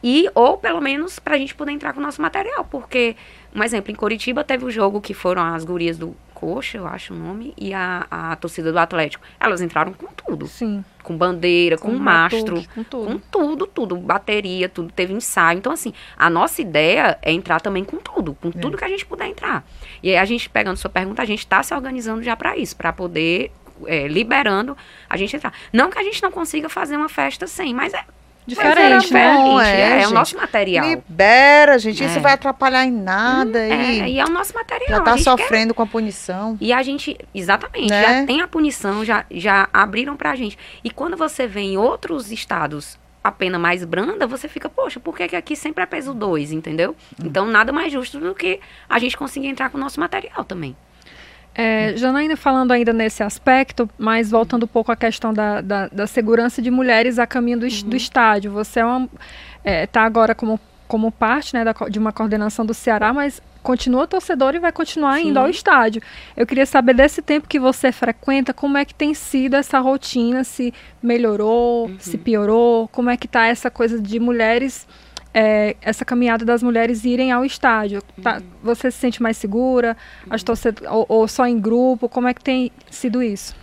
[0.03, 2.65] E, ou pelo menos, para a gente poder entrar com o nosso material.
[2.65, 3.15] Porque,
[3.53, 7.13] um exemplo, em Curitiba teve o jogo que foram as gurias do Coxa, eu acho
[7.13, 9.23] o nome, e a, a torcida do Atlético.
[9.39, 10.47] Elas entraram com tudo.
[10.47, 10.83] Sim.
[11.03, 13.05] Com bandeira, com, com mastro, com tudo.
[13.05, 13.97] com tudo, tudo.
[13.97, 14.91] Bateria, tudo.
[14.91, 15.59] Teve ensaio.
[15.59, 18.51] Então, assim, a nossa ideia é entrar também com tudo, com é.
[18.51, 19.63] tudo que a gente puder entrar.
[20.01, 22.75] E aí, a gente, pegando sua pergunta, a gente está se organizando já para isso,
[22.75, 23.51] para poder
[23.87, 24.75] é, liberando
[25.09, 25.53] a gente entrar.
[25.71, 28.03] Não que a gente não consiga fazer uma festa sem, mas é
[28.45, 29.33] Diferente, né?
[29.35, 30.87] Bom, é, é, o nosso material.
[30.89, 32.03] Libera, gente.
[32.03, 32.07] É.
[32.07, 33.59] Isso vai atrapalhar em nada.
[33.59, 34.89] Hum, e, é, e é o nosso material.
[34.89, 35.77] Já tá sofrendo quer...
[35.77, 36.57] com a punição.
[36.59, 38.01] E a gente, exatamente, né?
[38.01, 40.57] já tem a punição, já, já abriram pra gente.
[40.83, 45.15] E quando você vê em outros estados a pena mais branda, você fica, poxa, por
[45.15, 46.95] que, que aqui sempre é peso 2, entendeu?
[47.13, 47.27] Hum.
[47.27, 50.75] Então, nada mais justo do que a gente conseguir entrar com o nosso material também.
[51.53, 56.07] É, Janaína, falando ainda nesse aspecto, mas voltando um pouco à questão da, da, da
[56.07, 57.89] segurança de mulheres a caminho do, uhum.
[57.89, 58.51] do estádio.
[58.51, 59.07] Você está
[59.63, 63.41] é, é tá agora como, como parte né, da, de uma coordenação do Ceará, mas
[63.61, 65.29] continua torcedor e vai continuar Sim.
[65.29, 66.01] indo ao estádio.
[66.35, 70.43] Eu queria saber desse tempo que você frequenta, como é que tem sido essa rotina,
[70.43, 71.95] se melhorou, uhum.
[71.99, 74.87] se piorou, como é que está essa coisa de mulheres
[75.33, 78.01] é, essa caminhada das mulheres irem ao estádio.
[78.21, 78.43] Tá, uhum.
[78.63, 79.95] Você se sente mais segura?
[80.25, 80.33] Uhum.
[80.33, 80.81] As torced...
[80.87, 82.09] ou, ou, só em grupo?
[82.09, 83.55] Como é que tem sido isso?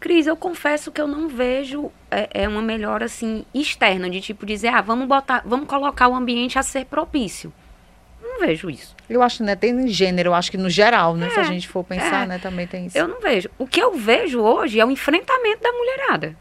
[0.00, 4.44] Cris, eu confesso que eu não vejo é, é uma melhora assim externa de tipo
[4.44, 7.52] dizer, ah, vamos botar, vamos colocar o ambiente a ser propício.
[8.22, 8.94] Não vejo isso.
[9.08, 11.46] Eu acho, né, tem gênero, eu acho que no geral, né, é, se a é,
[11.46, 12.26] gente for pensar, é.
[12.26, 12.98] né, também tem isso.
[12.98, 13.48] Eu não vejo.
[13.58, 16.36] O que eu vejo hoje é o enfrentamento da mulherada.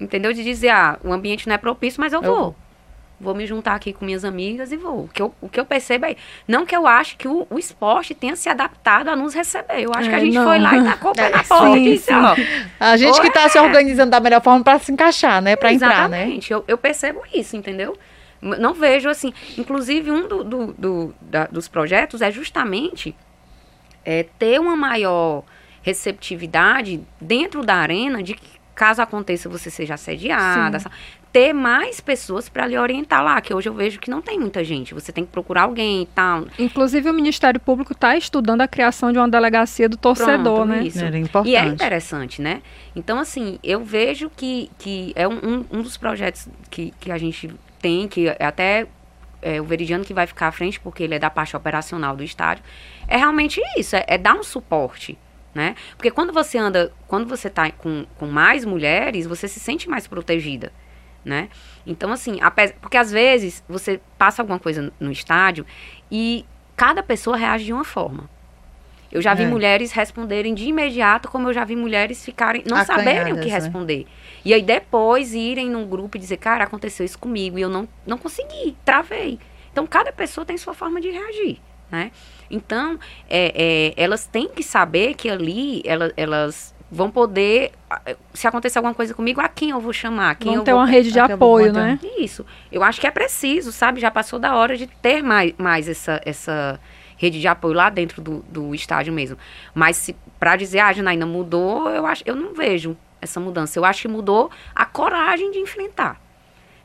[0.00, 0.32] Entendeu?
[0.32, 2.56] De dizer, ah, o ambiente não é propício, mas eu, eu vou
[3.24, 5.04] vou me juntar aqui com minhas amigas e vou.
[5.04, 6.14] O que eu, o que eu percebo é,
[6.46, 9.80] não que eu acho que o, o esporte tenha se adaptado a nos receber.
[9.80, 10.44] Eu acho é, que a é, gente não.
[10.44, 12.36] foi lá e tacou o pé na porta e disse, ó.
[12.78, 13.48] A gente que está é.
[13.48, 15.56] se organizando da melhor forma para se encaixar, né?
[15.56, 16.18] Para entrar, né?
[16.18, 16.52] Exatamente.
[16.52, 17.96] Eu, eu percebo isso, entendeu?
[18.40, 19.32] Não vejo assim.
[19.56, 23.16] Inclusive, um do, do, do da, dos projetos é justamente
[24.04, 25.42] é, ter uma maior
[25.82, 30.78] receptividade dentro da arena de que caso aconteça você seja assediada,
[31.34, 34.62] ter mais pessoas para lhe orientar lá, que hoje eu vejo que não tem muita
[34.62, 34.94] gente.
[34.94, 36.46] Você tem que procurar alguém e tal.
[36.56, 40.84] Inclusive, o Ministério Público está estudando a criação de uma delegacia do torcedor, Pronto, né?
[40.84, 41.04] Isso.
[41.04, 41.52] Era importante.
[41.52, 42.62] E é interessante, né?
[42.94, 47.52] Então, assim, eu vejo que, que é um, um dos projetos que, que a gente
[47.82, 48.86] tem, que é até
[49.42, 52.22] é, o Veridiano que vai ficar à frente, porque ele é da parte operacional do
[52.22, 52.62] estádio,
[53.08, 55.18] é realmente isso, é, é dar um suporte.
[55.52, 55.74] Né?
[55.96, 60.06] Porque quando você anda, quando você está com, com mais mulheres, você se sente mais
[60.06, 60.72] protegida
[61.24, 61.48] né?
[61.86, 62.38] Então, assim,
[62.80, 65.64] porque às vezes você passa alguma coisa no estádio
[66.10, 66.44] e
[66.76, 68.28] cada pessoa reage de uma forma.
[69.10, 69.46] Eu já vi é.
[69.46, 73.46] mulheres responderem de imediato, como eu já vi mulheres ficarem, não Acanhadas, saberem o que
[73.46, 73.52] né?
[73.52, 73.98] responder.
[73.98, 74.04] Né?
[74.44, 77.88] E aí depois irem num grupo e dizer, cara, aconteceu isso comigo e eu não,
[78.04, 79.38] não consegui, travei.
[79.70, 81.60] Então, cada pessoa tem sua forma de reagir,
[81.90, 82.10] né?
[82.50, 87.72] Então, é, é, elas têm que saber que ali elas, elas vão poder,
[88.32, 90.36] se acontecer alguma coisa comigo, a quem eu vou chamar?
[90.36, 90.80] Quem vão ter vou...
[90.80, 91.98] uma rede de apoio, né?
[92.18, 92.46] Isso.
[92.70, 94.00] Eu acho que é preciso, sabe?
[94.00, 96.80] Já passou da hora de ter mais, mais essa, essa
[97.16, 99.36] rede de apoio lá dentro do, do estádio mesmo.
[99.74, 103.78] Mas para dizer, ah, Janaína, mudou, eu, acho, eu não vejo essa mudança.
[103.78, 106.23] Eu acho que mudou a coragem de enfrentar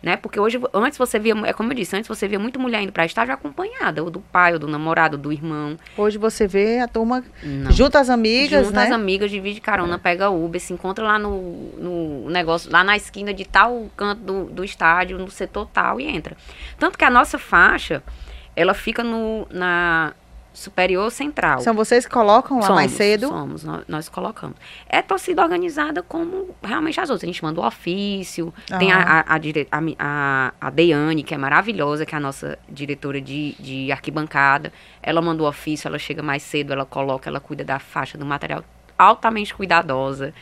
[0.02, 0.16] né?
[0.18, 2.92] Porque hoje, antes você via, é como eu disse, antes você via muito mulher indo
[2.92, 5.78] para estágio acompanhada, ou do pai, ou do namorado, ou do irmão.
[5.98, 7.72] Hoje você vê a turma Não.
[7.72, 8.86] junta as amigas, junta né?
[8.88, 9.98] as amigas, divide carona, é.
[9.98, 11.42] pega Uber, se encontra lá no,
[11.78, 16.08] no negócio, lá na esquina de tal canto do, do estádio, no setor tal, e
[16.08, 16.36] entra.
[16.78, 18.02] Tanto que a nossa faixa,
[18.56, 20.14] ela fica no, na,
[20.54, 21.62] superior central.
[21.62, 23.28] São vocês que colocam lá somos, mais cedo?
[23.28, 24.56] Somos, nós, nós, colocamos.
[24.88, 27.24] É torcida organizada como realmente as outras.
[27.24, 28.78] A gente manda o ofício, uhum.
[28.78, 29.36] tem a, a,
[30.00, 34.74] a, a, Deiane, que é maravilhosa, que é a nossa diretora de, de arquibancada.
[35.02, 38.26] Ela mandou o ofício, ela chega mais cedo, ela coloca, ela cuida da faixa, do
[38.26, 38.64] material,
[38.98, 40.34] altamente cuidadosa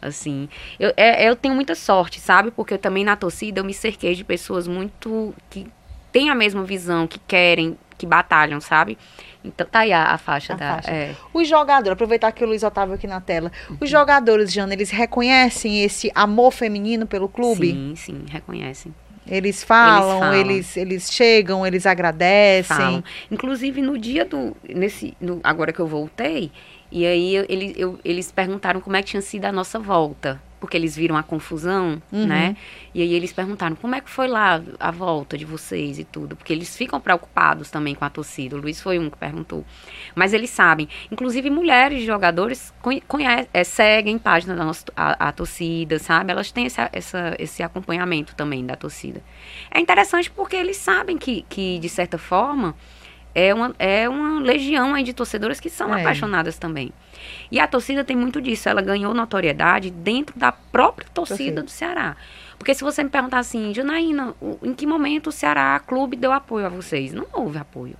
[0.00, 0.48] assim.
[0.78, 2.50] Eu, é, eu tenho muita sorte, sabe?
[2.50, 5.66] Porque eu também na torcida eu me cerquei de pessoas muito que
[6.14, 8.98] têm a mesma visão, que querem, que batalham, sabe?
[9.44, 10.74] Então tá aí a, a faixa a da.
[10.76, 10.90] Faixa.
[10.90, 11.14] É.
[11.32, 13.52] Os jogadores, aproveitar que o Luiz Otávio aqui na tela.
[13.68, 13.76] Uhum.
[13.80, 17.70] Os jogadores, Jana, eles reconhecem esse amor feminino pelo clube?
[17.70, 18.94] Sim, sim, reconhecem.
[19.26, 20.34] Eles falam, eles, falam.
[20.34, 22.76] eles, eles, chegam, eles agradecem.
[22.76, 23.04] Falam.
[23.30, 24.54] Inclusive no dia do.
[24.68, 26.52] Nesse, no, agora que eu voltei,
[26.92, 30.40] e aí eu, eles, eu, eles perguntaram como é que tinha sido a nossa volta
[30.64, 32.26] porque eles viram a confusão, uhum.
[32.26, 32.56] né?
[32.94, 36.34] E aí eles perguntaram como é que foi lá a volta de vocês e tudo,
[36.36, 38.56] porque eles ficam preocupados também com a torcida.
[38.56, 39.62] O Luiz foi um que perguntou.
[40.14, 42.72] Mas eles sabem, inclusive mulheres jogadores
[43.06, 46.32] conhecem, é, seguem página da nossa a, a, torcida, sabe?
[46.32, 49.22] Elas têm esse, essa, esse acompanhamento também da torcida.
[49.70, 52.74] É interessante porque eles sabem que, que de certa forma,
[53.34, 56.00] é uma, é uma legião aí de torcedoras que são é.
[56.00, 56.92] apaixonadas também.
[57.50, 58.68] E a torcida tem muito disso.
[58.68, 62.16] Ela ganhou notoriedade dentro da própria torcida do Ceará.
[62.58, 66.66] Porque se você me perguntar assim, Janaína, em que momento o Ceará Clube deu apoio
[66.66, 67.12] a vocês?
[67.12, 67.96] Não houve apoio.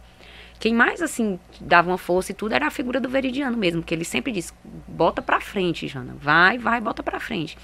[0.59, 3.93] Quem mais, assim, dava uma força e tudo era a figura do Veridiano mesmo, que
[3.93, 4.53] ele sempre disse,
[4.89, 6.17] bota pra frente, Jana.
[6.19, 7.59] Vai, vai, bota pra frente.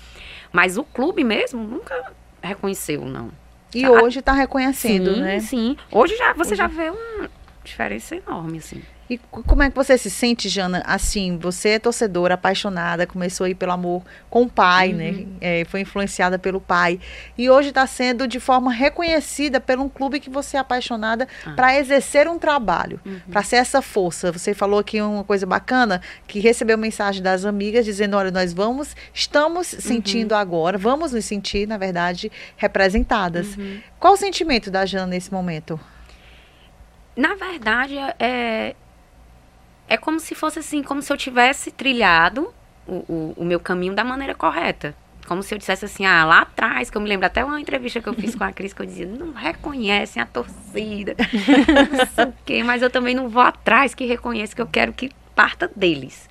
[0.52, 3.30] Mas o clube mesmo nunca reconheceu, não.
[3.74, 5.40] E hoje está reconhecendo, sim, né?
[5.40, 6.56] Sim, Hoje já, você hoje...
[6.56, 7.30] já vê uma
[7.64, 8.83] diferença enorme, assim.
[9.11, 10.85] E como é que você se sente, Jana?
[10.87, 15.11] Assim, você é torcedora, apaixonada, começou aí pelo amor com o pai, né?
[15.11, 15.16] uhum.
[15.16, 15.27] né?
[15.40, 17.01] É, foi influenciada pelo pai.
[17.37, 21.55] E hoje está sendo de forma reconhecida por um clube que você é apaixonada ah.
[21.57, 23.18] para exercer um trabalho, uhum.
[23.33, 24.31] para ser essa força.
[24.31, 28.94] Você falou aqui uma coisa bacana, que recebeu mensagem das amigas dizendo: olha, nós vamos,
[29.12, 29.81] estamos uhum.
[29.81, 30.40] sentindo uhum.
[30.40, 33.57] agora, vamos nos sentir, na verdade, representadas.
[33.57, 33.81] Uhum.
[33.99, 35.81] Qual o sentimento da Jana nesse momento?
[37.16, 38.75] Na verdade, é,
[39.88, 42.53] é como se fosse assim, como se eu tivesse trilhado
[42.87, 44.94] o, o, o, meu caminho da maneira correta.
[45.27, 48.01] Como se eu dissesse assim, ah, lá atrás, que eu me lembro até uma entrevista
[48.01, 51.14] que eu fiz com a Cris, que eu dizia, não reconhecem a torcida,
[51.92, 54.92] não sei o quê, mas eu também não vou atrás que reconheça que eu quero
[54.92, 56.29] que parta deles.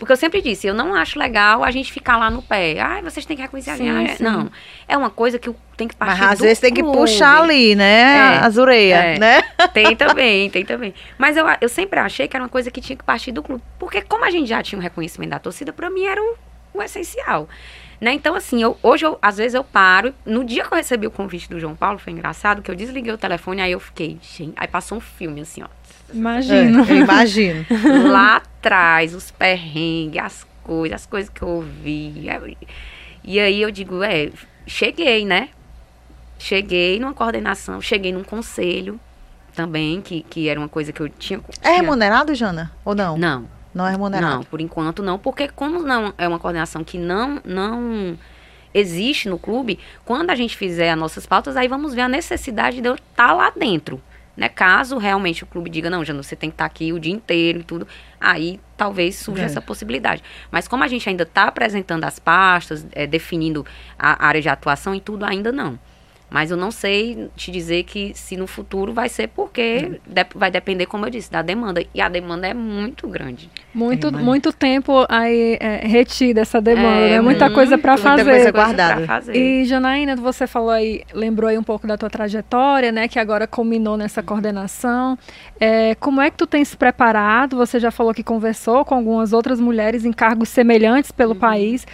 [0.00, 2.80] Porque eu sempre disse, eu não acho legal a gente ficar lá no pé.
[2.80, 4.22] Ah, vocês têm que reconhecer sim, a gente.
[4.22, 4.50] Não.
[4.88, 8.16] É uma coisa que tem que partir Mas às vezes tem que puxar ali, né?
[8.16, 9.18] É, as orelhas, é.
[9.18, 9.42] né?
[9.74, 10.94] Tem também, tem também.
[11.18, 13.62] Mas eu, eu sempre achei que era uma coisa que tinha que partir do clube.
[13.78, 16.34] Porque como a gente já tinha um reconhecimento da torcida, para mim era o,
[16.72, 17.46] o essencial.
[18.00, 18.14] Né?
[18.14, 20.14] Então, assim, eu, hoje, eu, às vezes, eu paro.
[20.24, 23.12] No dia que eu recebi o convite do João Paulo, foi engraçado, que eu desliguei
[23.12, 25.66] o telefone, aí eu fiquei, gente, aí passou um filme, assim, ó.
[26.12, 26.84] Imagino.
[26.84, 27.66] É, imagino.
[28.10, 32.28] Lá atrás, os perrengues, as coisas, as coisas que eu ouvi.
[33.24, 34.30] E aí eu digo, é,
[34.66, 35.50] cheguei, né?
[36.38, 38.98] Cheguei numa coordenação, cheguei num conselho
[39.54, 41.38] também, que, que era uma coisa que eu tinha.
[41.38, 41.72] É tinha...
[41.74, 42.72] É remunerado, Jana?
[42.84, 43.18] Ou não?
[43.18, 43.60] Não.
[43.74, 44.36] Não é remunerado?
[44.36, 48.18] Não, por enquanto não, porque como não é uma coordenação que não, não
[48.74, 52.80] existe no clube, quando a gente fizer as nossas pautas, aí vamos ver a necessidade
[52.80, 54.02] de eu estar tá lá dentro.
[54.36, 54.48] Né?
[54.48, 57.12] Caso realmente o clube diga, não, Jana, você tem que estar tá aqui o dia
[57.12, 57.86] inteiro e tudo,
[58.20, 59.46] aí talvez surja é.
[59.46, 60.22] essa possibilidade.
[60.50, 63.66] Mas como a gente ainda está apresentando as pastas, é, definindo
[63.98, 65.78] a área de atuação e tudo, ainda não.
[66.30, 70.48] Mas eu não sei te dizer que se no futuro vai ser porque de, vai
[70.50, 71.84] depender, como eu disse, da demanda.
[71.92, 73.50] E a demanda é muito grande.
[73.74, 77.20] Muito, é, muito tempo aí é, retida essa demanda, é, né?
[77.20, 78.22] Muita muito, coisa para fazer.
[78.22, 79.06] Muita coisa guardada.
[79.06, 79.36] Fazer.
[79.36, 83.08] E Janaína, você falou aí, lembrou aí um pouco da tua trajetória, né?
[83.08, 85.18] Que agora culminou nessa coordenação.
[85.58, 87.56] É, como é que tu tem se preparado?
[87.56, 91.40] Você já falou que conversou com algumas outras mulheres em cargos semelhantes pelo uhum.
[91.40, 91.86] país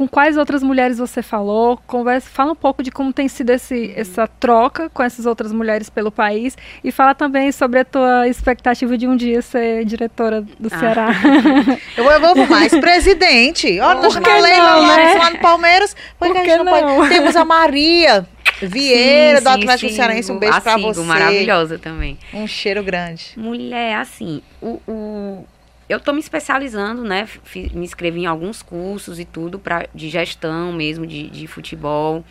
[0.00, 1.78] com quais outras mulheres você falou?
[1.86, 5.90] Conversa, fala um pouco de como tem sido esse, essa troca com essas outras mulheres
[5.90, 10.70] pelo país e fala também sobre a tua expectativa de um dia ser diretora do
[10.72, 10.78] ah.
[10.78, 11.08] Ceará.
[11.98, 13.78] eu, vou, eu vou mais presidente.
[13.78, 15.14] Olha, nós chamamos Leila né?
[15.18, 15.94] lá no Palmeiras.
[16.18, 16.96] Por que não, não?
[16.96, 17.08] Pode?
[17.10, 18.26] Temos a Maria.
[18.62, 21.00] Vieira, sim, do Atlético sim, Cearense, um beijo para você.
[21.02, 22.18] maravilhosa também.
[22.32, 23.32] Um cheiro grande.
[23.36, 25.46] Mulher, assim, o, o
[25.90, 27.28] eu estou me especializando, né?
[27.74, 32.24] me inscrevi em alguns cursos e tudo pra, de gestão mesmo, de, de futebol,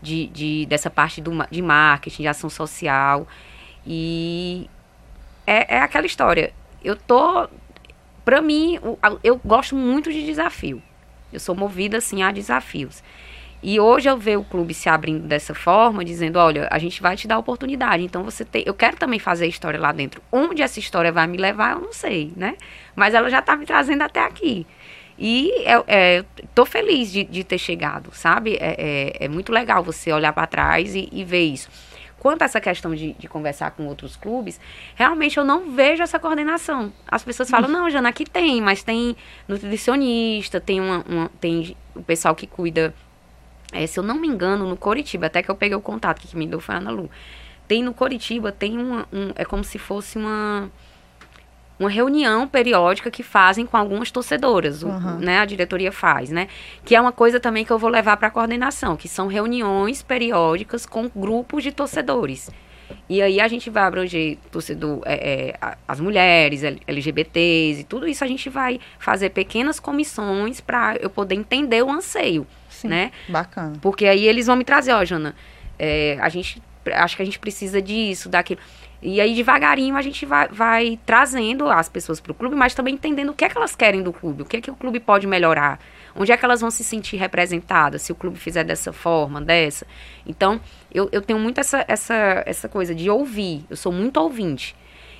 [0.00, 3.26] de, de, dessa parte do, de marketing, de ação social.
[3.84, 4.70] E
[5.44, 6.52] é, é aquela história.
[6.84, 7.48] Eu tô.
[8.24, 10.80] Pra mim, eu, eu gosto muito de desafio.
[11.32, 13.02] Eu sou movida, assim, a desafios.
[13.62, 17.16] E hoje eu vejo o clube se abrindo dessa forma, dizendo, olha, a gente vai
[17.16, 18.02] te dar oportunidade.
[18.02, 20.22] Então você tem, eu quero também fazer história lá dentro.
[20.32, 22.56] Onde essa história vai me levar, eu não sei, né?
[22.96, 24.66] Mas ela já está me trazendo até aqui.
[25.18, 28.56] E é, é, tô feliz de, de ter chegado, sabe?
[28.58, 31.68] É, é, é muito legal você olhar para trás e, e, ver isso.
[32.18, 34.58] Quanto a essa questão de, de, conversar com outros clubes,
[34.94, 36.90] realmente eu não vejo essa coordenação.
[37.06, 39.14] As pessoas falam, não, Jana, aqui tem, mas tem
[39.46, 42.94] nutricionista, tem, uma, uma tem o pessoal que cuida
[43.72, 46.36] é, se eu não me engano, no Coritiba, até que eu peguei o contato que
[46.36, 47.10] me deu foi a Ana Lu.
[47.68, 50.70] Tem no Coritiba, tem uma, um, é como se fosse uma
[51.80, 54.90] uma reunião periódica que fazem com algumas torcedoras, uhum.
[54.90, 56.46] o, né, a diretoria faz, né?
[56.84, 60.02] Que é uma coisa também que eu vou levar para a coordenação, que são reuniões
[60.02, 62.50] periódicas com grupos de torcedores.
[63.08, 68.22] E aí a gente vai abranger torcedor, é, é, as mulheres, LGBTs e tudo isso
[68.22, 72.46] a gente vai fazer pequenas comissões para eu poder entender o anseio.
[72.82, 73.12] Sim, né?
[73.28, 73.74] Bacana.
[73.80, 75.34] Porque aí eles vão me trazer, ó, Jana,
[75.78, 76.62] é, a gente
[76.94, 78.60] acho que a gente precisa disso, daquilo.
[79.02, 82.94] E aí, devagarinho, a gente vai, vai trazendo as pessoas para o clube, mas também
[82.94, 85.00] entendendo o que é que elas querem do clube, o que é que o clube
[85.00, 85.80] pode melhorar,
[86.14, 89.86] onde é que elas vão se sentir representadas, se o clube fizer dessa forma, dessa.
[90.26, 90.60] Então,
[90.92, 94.76] eu, eu tenho muito essa, essa, essa coisa de ouvir, eu sou muito ouvinte.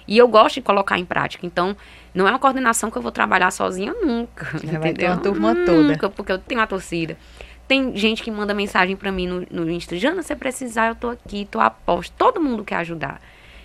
[0.07, 1.46] E eu gosto de colocar em prática.
[1.46, 1.77] Então,
[2.12, 4.44] não é uma coordenação que eu vou trabalhar sozinha nunca.
[4.59, 4.81] Já entendeu?
[4.81, 5.83] vai ter uma turma toda.
[5.83, 7.16] Nunca, porque eu tenho uma torcida.
[7.70, 11.09] Tem gente que manda mensagem para mim no, no Insta, Jana, se precisar, eu tô
[11.09, 12.12] aqui, tô aposto.
[12.18, 13.20] Todo mundo quer ajudar.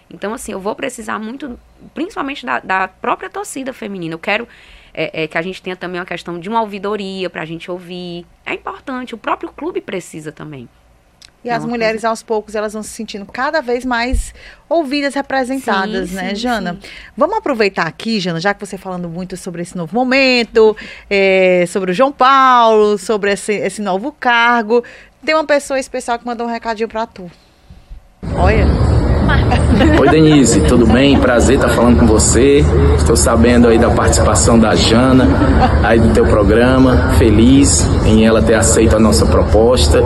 [0.08, 1.60] Então, assim, eu vou precisar muito,
[1.92, 4.14] principalmente da, da própria torcida feminina.
[4.14, 4.48] Eu quero
[4.94, 7.72] é, é, que a gente tenha também uma questão de uma ouvidoria para a gente
[7.72, 8.28] ouvir.
[8.46, 10.70] É importante, o próprio clube precisa também.
[11.46, 12.10] E as mulheres, coisa...
[12.10, 14.34] aos poucos, elas vão se sentindo cada vez mais
[14.68, 16.78] ouvidas, representadas, sim, né, sim, Jana?
[16.82, 16.90] Sim.
[17.16, 20.76] Vamos aproveitar aqui, Jana, já que você falando muito sobre esse novo momento,
[21.08, 24.84] é, sobre o João Paulo, sobre esse, esse novo cargo.
[25.24, 27.30] Tem uma pessoa especial que mandou um recadinho para tu.
[28.36, 28.66] Olha.
[30.00, 31.18] Oi Denise, tudo bem?
[31.20, 32.64] Prazer estar falando com você.
[32.98, 35.28] Estou sabendo aí da participação da Jana
[35.84, 37.12] aí do teu programa.
[37.18, 40.04] Feliz em ela ter aceito a nossa proposta.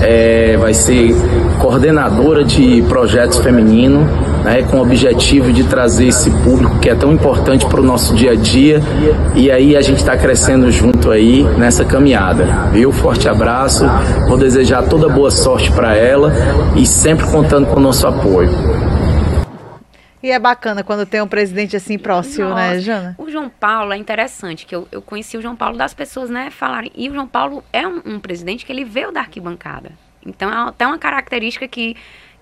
[0.00, 1.14] É, vai ser
[1.58, 4.08] coordenadora de projetos femininos,
[4.44, 8.14] né, com o objetivo de trazer esse público que é tão importante para o nosso
[8.14, 8.80] dia a dia.
[9.34, 12.44] E aí a gente está crescendo junto aí nessa caminhada.
[12.72, 12.92] Viu?
[12.92, 13.84] Forte abraço.
[14.28, 16.32] Vou desejar toda boa sorte para ela
[16.76, 18.47] e sempre contando com o nosso apoio.
[20.22, 23.14] E é bacana quando tem um presidente assim próximo, né, Nossa, né, Jana?
[23.18, 26.50] O João Paulo é interessante, que eu, eu conheci o João Paulo das pessoas, né,
[26.50, 26.90] falarem.
[26.94, 29.92] E o João Paulo é um, um presidente que ele veio da arquibancada.
[30.26, 31.96] Então é até uma característica que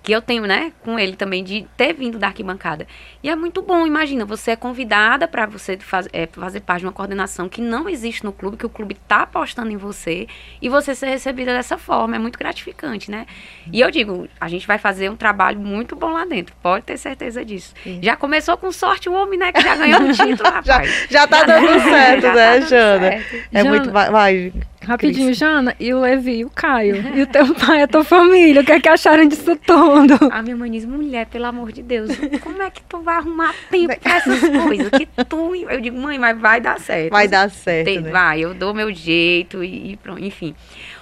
[0.07, 2.87] que eu tenho, né, com ele também, de ter vindo da arquibancada.
[3.25, 6.87] E é muito bom, imagina, você é convidada para você faz, é, fazer parte de
[6.87, 10.29] uma coordenação que não existe no clube, que o clube está apostando em você,
[10.63, 13.27] e você ser recebida dessa forma, é muito gratificante, né?
[13.73, 16.97] E eu digo, a gente vai fazer um trabalho muito bom lá dentro, pode ter
[16.99, 17.75] certeza disso.
[17.83, 17.99] Sim.
[18.01, 20.65] Já começou com sorte o homem, né, que já ganhou o título, rapaz.
[20.67, 23.11] já, já tá dando certo, já né, tá Jana?
[23.11, 23.35] Certo.
[23.53, 25.39] É Jana, muito, vai Rapidinho, Cris.
[25.39, 28.73] Jana, e o Levi, o Caio, e o teu pai, a tua família, o que
[28.73, 30.15] é que acharam disso tudo?
[30.31, 32.11] A minha mãe diz, mulher, pelo amor de Deus,
[32.43, 34.91] como é que tu vai arrumar tempo pra essas coisas?
[34.91, 35.55] Que tu...
[35.55, 37.11] Eu digo, mãe, mas vai dar certo.
[37.11, 38.11] Vai dar certo, Tem, né?
[38.11, 40.55] Vai, eu dou meu jeito e, e pronto, enfim.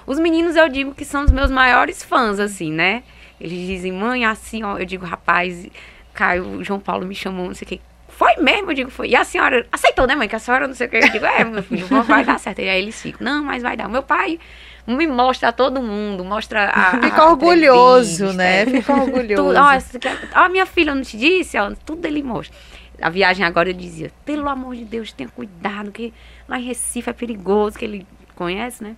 [0.06, 3.02] Os meninos, eu digo que são os meus maiores fãs, assim, né?
[3.40, 5.66] Eles dizem, mãe, assim, ó, eu digo, rapaz,
[6.12, 7.80] Caio, João Paulo me chamou, não sei o que
[8.16, 8.70] foi mesmo?
[8.70, 9.08] Eu digo, foi.
[9.08, 10.28] E a senhora aceitou, né, mãe?
[10.28, 10.96] Que a senhora não sei o que.
[10.96, 12.60] Eu digo, é, meu filho, vai dar certo.
[12.60, 13.88] E aí eles ficam, não, mas vai dar.
[13.88, 14.38] O meu pai
[14.86, 17.00] me mostra a todo mundo, mostra a.
[17.00, 18.66] Fica orgulhoso, né?
[18.66, 19.42] Fica orgulhoso.
[19.42, 22.56] Tudo, ó, ó, minha filha não te disse, ó, tudo ele mostra.
[23.00, 26.12] A viagem agora eu dizia, pelo amor de Deus, tenha cuidado, que
[26.48, 28.94] lá em Recife é perigoso, que ele conhece, né?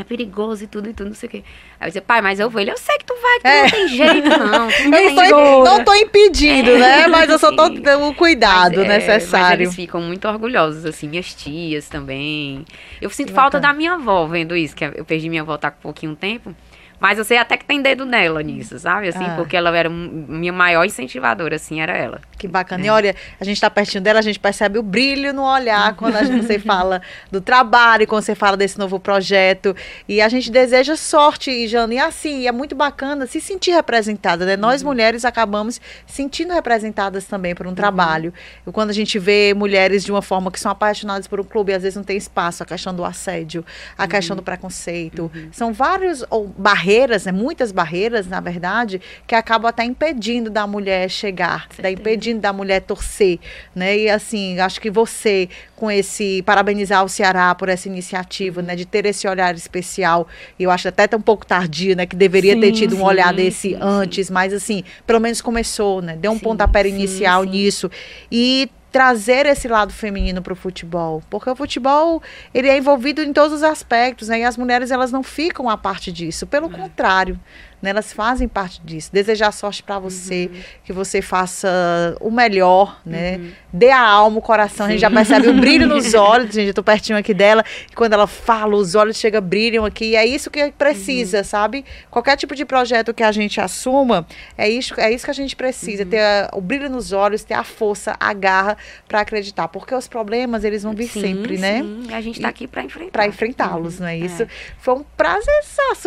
[0.00, 1.44] É perigoso e tudo e tudo, não sei o quê.
[1.80, 2.60] Aí eu dizia, pai, mas eu vou.
[2.60, 3.62] Ele, eu sei que tu vai, que é.
[3.62, 4.68] não tem jeito, não.
[5.10, 6.78] não, tô, não tô impedindo, é.
[6.78, 7.06] né?
[7.08, 9.46] Mas eu só tô dando o cuidado mas, necessário.
[9.46, 12.64] É, mas eles ficam muito orgulhosos, assim, minhas tias também.
[13.02, 15.80] Eu sinto falta da minha avó vendo isso, que eu perdi minha avó tá com
[15.80, 16.54] pouquinho tempo.
[17.00, 19.08] Mas eu sei até que tem dedo nela nisso, sabe?
[19.08, 19.34] Assim, ah.
[19.36, 22.20] porque ela era minha maior incentivadora, assim, era ela.
[22.38, 22.84] Que bacana.
[22.84, 22.86] É.
[22.86, 26.16] E olha, a gente tá pertinho dela, a gente percebe o brilho no olhar quando
[26.16, 29.74] a gente, você fala do trabalho, quando você fala desse novo projeto.
[30.08, 31.94] E a gente deseja sorte, Jana.
[31.94, 34.56] E assim, é muito bacana se sentir representada, né?
[34.56, 34.88] Nós uhum.
[34.88, 37.74] mulheres acabamos sentindo representadas também por um uhum.
[37.74, 38.32] trabalho.
[38.66, 41.72] E quando a gente vê mulheres de uma forma que são apaixonadas por um clube,
[41.72, 43.64] às vezes não tem espaço, a questão do assédio,
[43.96, 44.08] a uhum.
[44.08, 45.30] questão do preconceito.
[45.34, 45.48] Uhum.
[45.52, 50.66] São vários ou, barreiras barreiras, né, muitas barreiras, na verdade, que acabam até impedindo da
[50.66, 53.38] mulher chegar, da impedindo impedindo da mulher torcer,
[53.74, 53.96] né?
[53.96, 58.84] E assim, acho que você com esse parabenizar o Ceará por essa iniciativa, né, de
[58.84, 60.26] ter esse olhar especial.
[60.58, 63.32] Eu acho até um pouco tardio, né, que deveria sim, ter tido um sim, olhar
[63.32, 66.16] desse sim, antes, mas assim, pelo menos começou, né?
[66.16, 67.90] Deu um pontapé inicial nisso.
[68.30, 72.22] E trazer esse lado feminino para o futebol, porque o futebol
[72.54, 74.40] ele é envolvido em todos os aspectos, né?
[74.40, 76.70] E as mulheres elas não ficam à parte disso, pelo é.
[76.70, 77.38] contrário,
[77.80, 77.90] né?
[77.90, 79.10] Elas fazem parte disso.
[79.12, 80.60] Desejar sorte para você, uhum.
[80.84, 83.36] que você faça o melhor, né?
[83.36, 83.50] Uhum.
[83.72, 84.86] Dê a alma, o coração.
[84.86, 84.90] Sim.
[84.90, 86.68] A gente já percebe o brilho nos olhos, gente.
[86.68, 87.64] Eu tô pertinho aqui dela.
[87.90, 90.06] E quando ela fala, os olhos chegam, brilham aqui.
[90.06, 91.44] E é isso que precisa, uhum.
[91.44, 91.84] sabe?
[92.10, 94.26] Qualquer tipo de projeto que a gente assuma,
[94.56, 96.02] é isso, é isso que a gente precisa.
[96.02, 96.10] Uhum.
[96.10, 98.76] Ter a, o brilho nos olhos, ter a força, a garra
[99.06, 99.68] para acreditar.
[99.68, 101.82] Porque os problemas, eles vão vir sim, sempre, né?
[101.82, 102.06] sim.
[102.08, 102.16] né?
[102.16, 103.12] A gente tá aqui para enfrentar.
[103.12, 104.42] Para enfrentá-los, não é isso?
[104.42, 104.48] É.
[104.78, 105.54] Foi um prazer,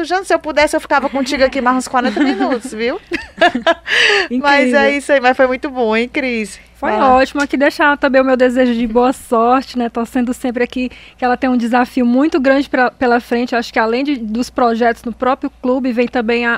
[0.03, 0.23] Jana.
[0.23, 2.99] Se eu pudesse, eu ficava contigo aqui mais uns 40 minutos, viu?
[4.41, 6.59] mas é isso aí, mas foi muito bom, hein, Cris?
[6.81, 7.13] Foi ah.
[7.13, 7.39] ótimo.
[7.43, 9.87] Aqui deixar também o meu desejo de boa sorte, né?
[9.87, 13.55] Torcendo sempre aqui que ela tem um desafio muito grande pra, pela frente.
[13.55, 16.55] acho que além de, dos projetos no próprio clube, vem também a,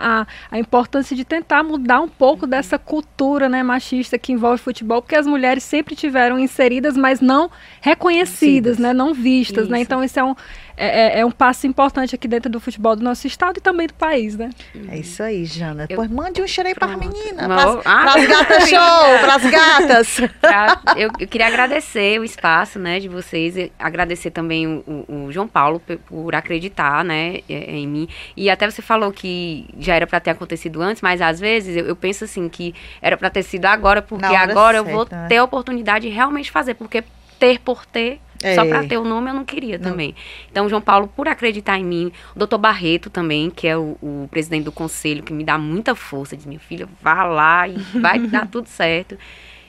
[0.50, 5.02] a, a, importância de tentar mudar um pouco dessa cultura né, machista que envolve futebol,
[5.02, 7.52] porque as mulheres sempre tiveram inseridas, mas não
[7.82, 8.94] reconhecidas, né?
[8.94, 9.64] Não vistas, né?
[9.64, 9.72] isso.
[9.72, 9.82] né?
[9.82, 10.34] Então isso é um,
[10.76, 13.88] é, é, é, um passo importante aqui dentro do futebol do nosso estado e também
[13.88, 14.50] do país, né?
[14.90, 15.86] É isso aí, Jana.
[15.90, 19.36] Eu, pois mande um cheiro aí para as meninas, para ah, as gatas show, para
[19.36, 20.20] as gatas.
[20.42, 25.32] pra, eu, eu, queria agradecer o espaço, né, de vocês, agradecer também o, o, o
[25.32, 28.08] João Paulo por, por acreditar, né, é, em mim.
[28.36, 31.86] E até você falou que já era para ter acontecido antes, mas às vezes eu,
[31.86, 35.28] eu penso assim que era para ter sido agora, porque agora certa, eu vou né?
[35.28, 37.04] ter a oportunidade de realmente fazer, porque
[37.40, 38.56] ter por ter é.
[38.56, 39.92] Só para ter o nome eu não queria não.
[39.92, 40.16] também.
[40.52, 44.28] Então, João Paulo, por acreditar em mim, o doutor Barreto também, que é o, o,
[44.30, 48.20] presidente do conselho, que me dá muita força, diz, minha filha, vá lá e vai
[48.20, 49.18] dar tudo certo.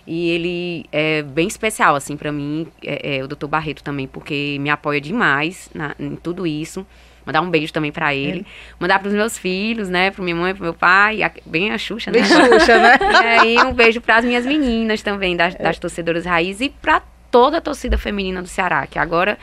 [0.07, 4.59] E ele é bem especial, assim, para mim, é, é, o doutor Barreto também, porque
[4.61, 6.87] me apoia demais na, em tudo isso.
[7.25, 8.41] Mandar um beijo também para ele.
[8.41, 8.45] É.
[8.79, 10.11] Mandar para os meus filhos, né?
[10.11, 11.22] Para minha mãe, para meu pai.
[11.22, 12.20] A, bem a Xuxa, né?
[12.20, 12.99] Bem Xuxa, né?
[13.01, 16.61] E aí um beijo para as minhas meninas também, das, das torcedoras raiz.
[16.61, 17.03] E para
[17.35, 19.37] toda a torcida feminina do Ceará, que agora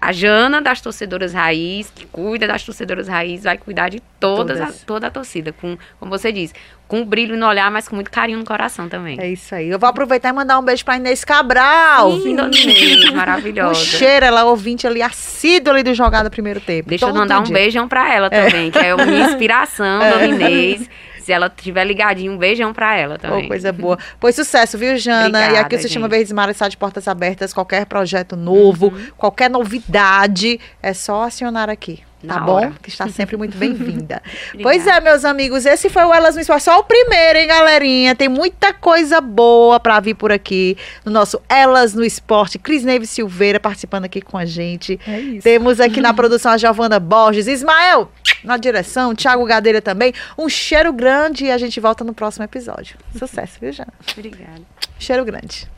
[0.00, 4.82] a Jana das torcedoras raiz, que cuida das torcedoras raiz, vai cuidar de todas, todas.
[4.82, 6.54] A, toda a torcida, com, como você diz,
[6.86, 9.20] com um brilho no olhar, mas com muito carinho no coração também.
[9.20, 9.68] É isso aí.
[9.68, 12.20] Eu vou aproveitar e mandar um beijo pra Inês Cabral.
[12.20, 13.72] Sim, dona Inês, maravilhosa.
[13.72, 16.90] Um cheiro, ela é ouvinte ali, assídua ali do Jogada Primeiro Tempo.
[16.90, 18.44] Deixa eu mandar um beijão pra ela é.
[18.44, 20.10] também, que é a minha inspiração, é.
[20.12, 20.88] dona Inês.
[21.22, 23.44] Se ela tiver ligadinho, um beijão pra ela também.
[23.44, 23.98] Oh, coisa boa.
[24.18, 25.26] Pois sucesso, viu, Jana?
[25.26, 27.52] Obrigada, e aqui o Sistema Verdes Mar está de portas abertas.
[27.52, 29.06] Qualquer projeto novo, uhum.
[29.16, 32.02] qualquer novidade, é só acionar aqui.
[32.26, 32.52] Tá bom?
[32.52, 32.72] Hora.
[32.82, 34.22] Que está sempre muito bem-vinda.
[34.62, 36.64] pois é, meus amigos, esse foi o Elas no Esporte.
[36.64, 38.14] Só o primeiro, hein, galerinha?
[38.14, 42.58] Tem muita coisa boa para vir por aqui no nosso Elas no Esporte.
[42.58, 44.98] Cris Neves Silveira participando aqui com a gente.
[45.06, 45.42] É isso.
[45.42, 47.46] Temos aqui na produção a Giovana Borges.
[47.46, 48.10] Ismael,
[48.44, 49.14] na direção.
[49.14, 50.14] Thiago Gadeira também.
[50.38, 52.96] Um cheiro grande e a gente volta no próximo episódio.
[53.18, 53.92] Sucesso, viu, Jana?
[54.16, 54.62] Obrigada.
[54.98, 55.66] Cheiro grande.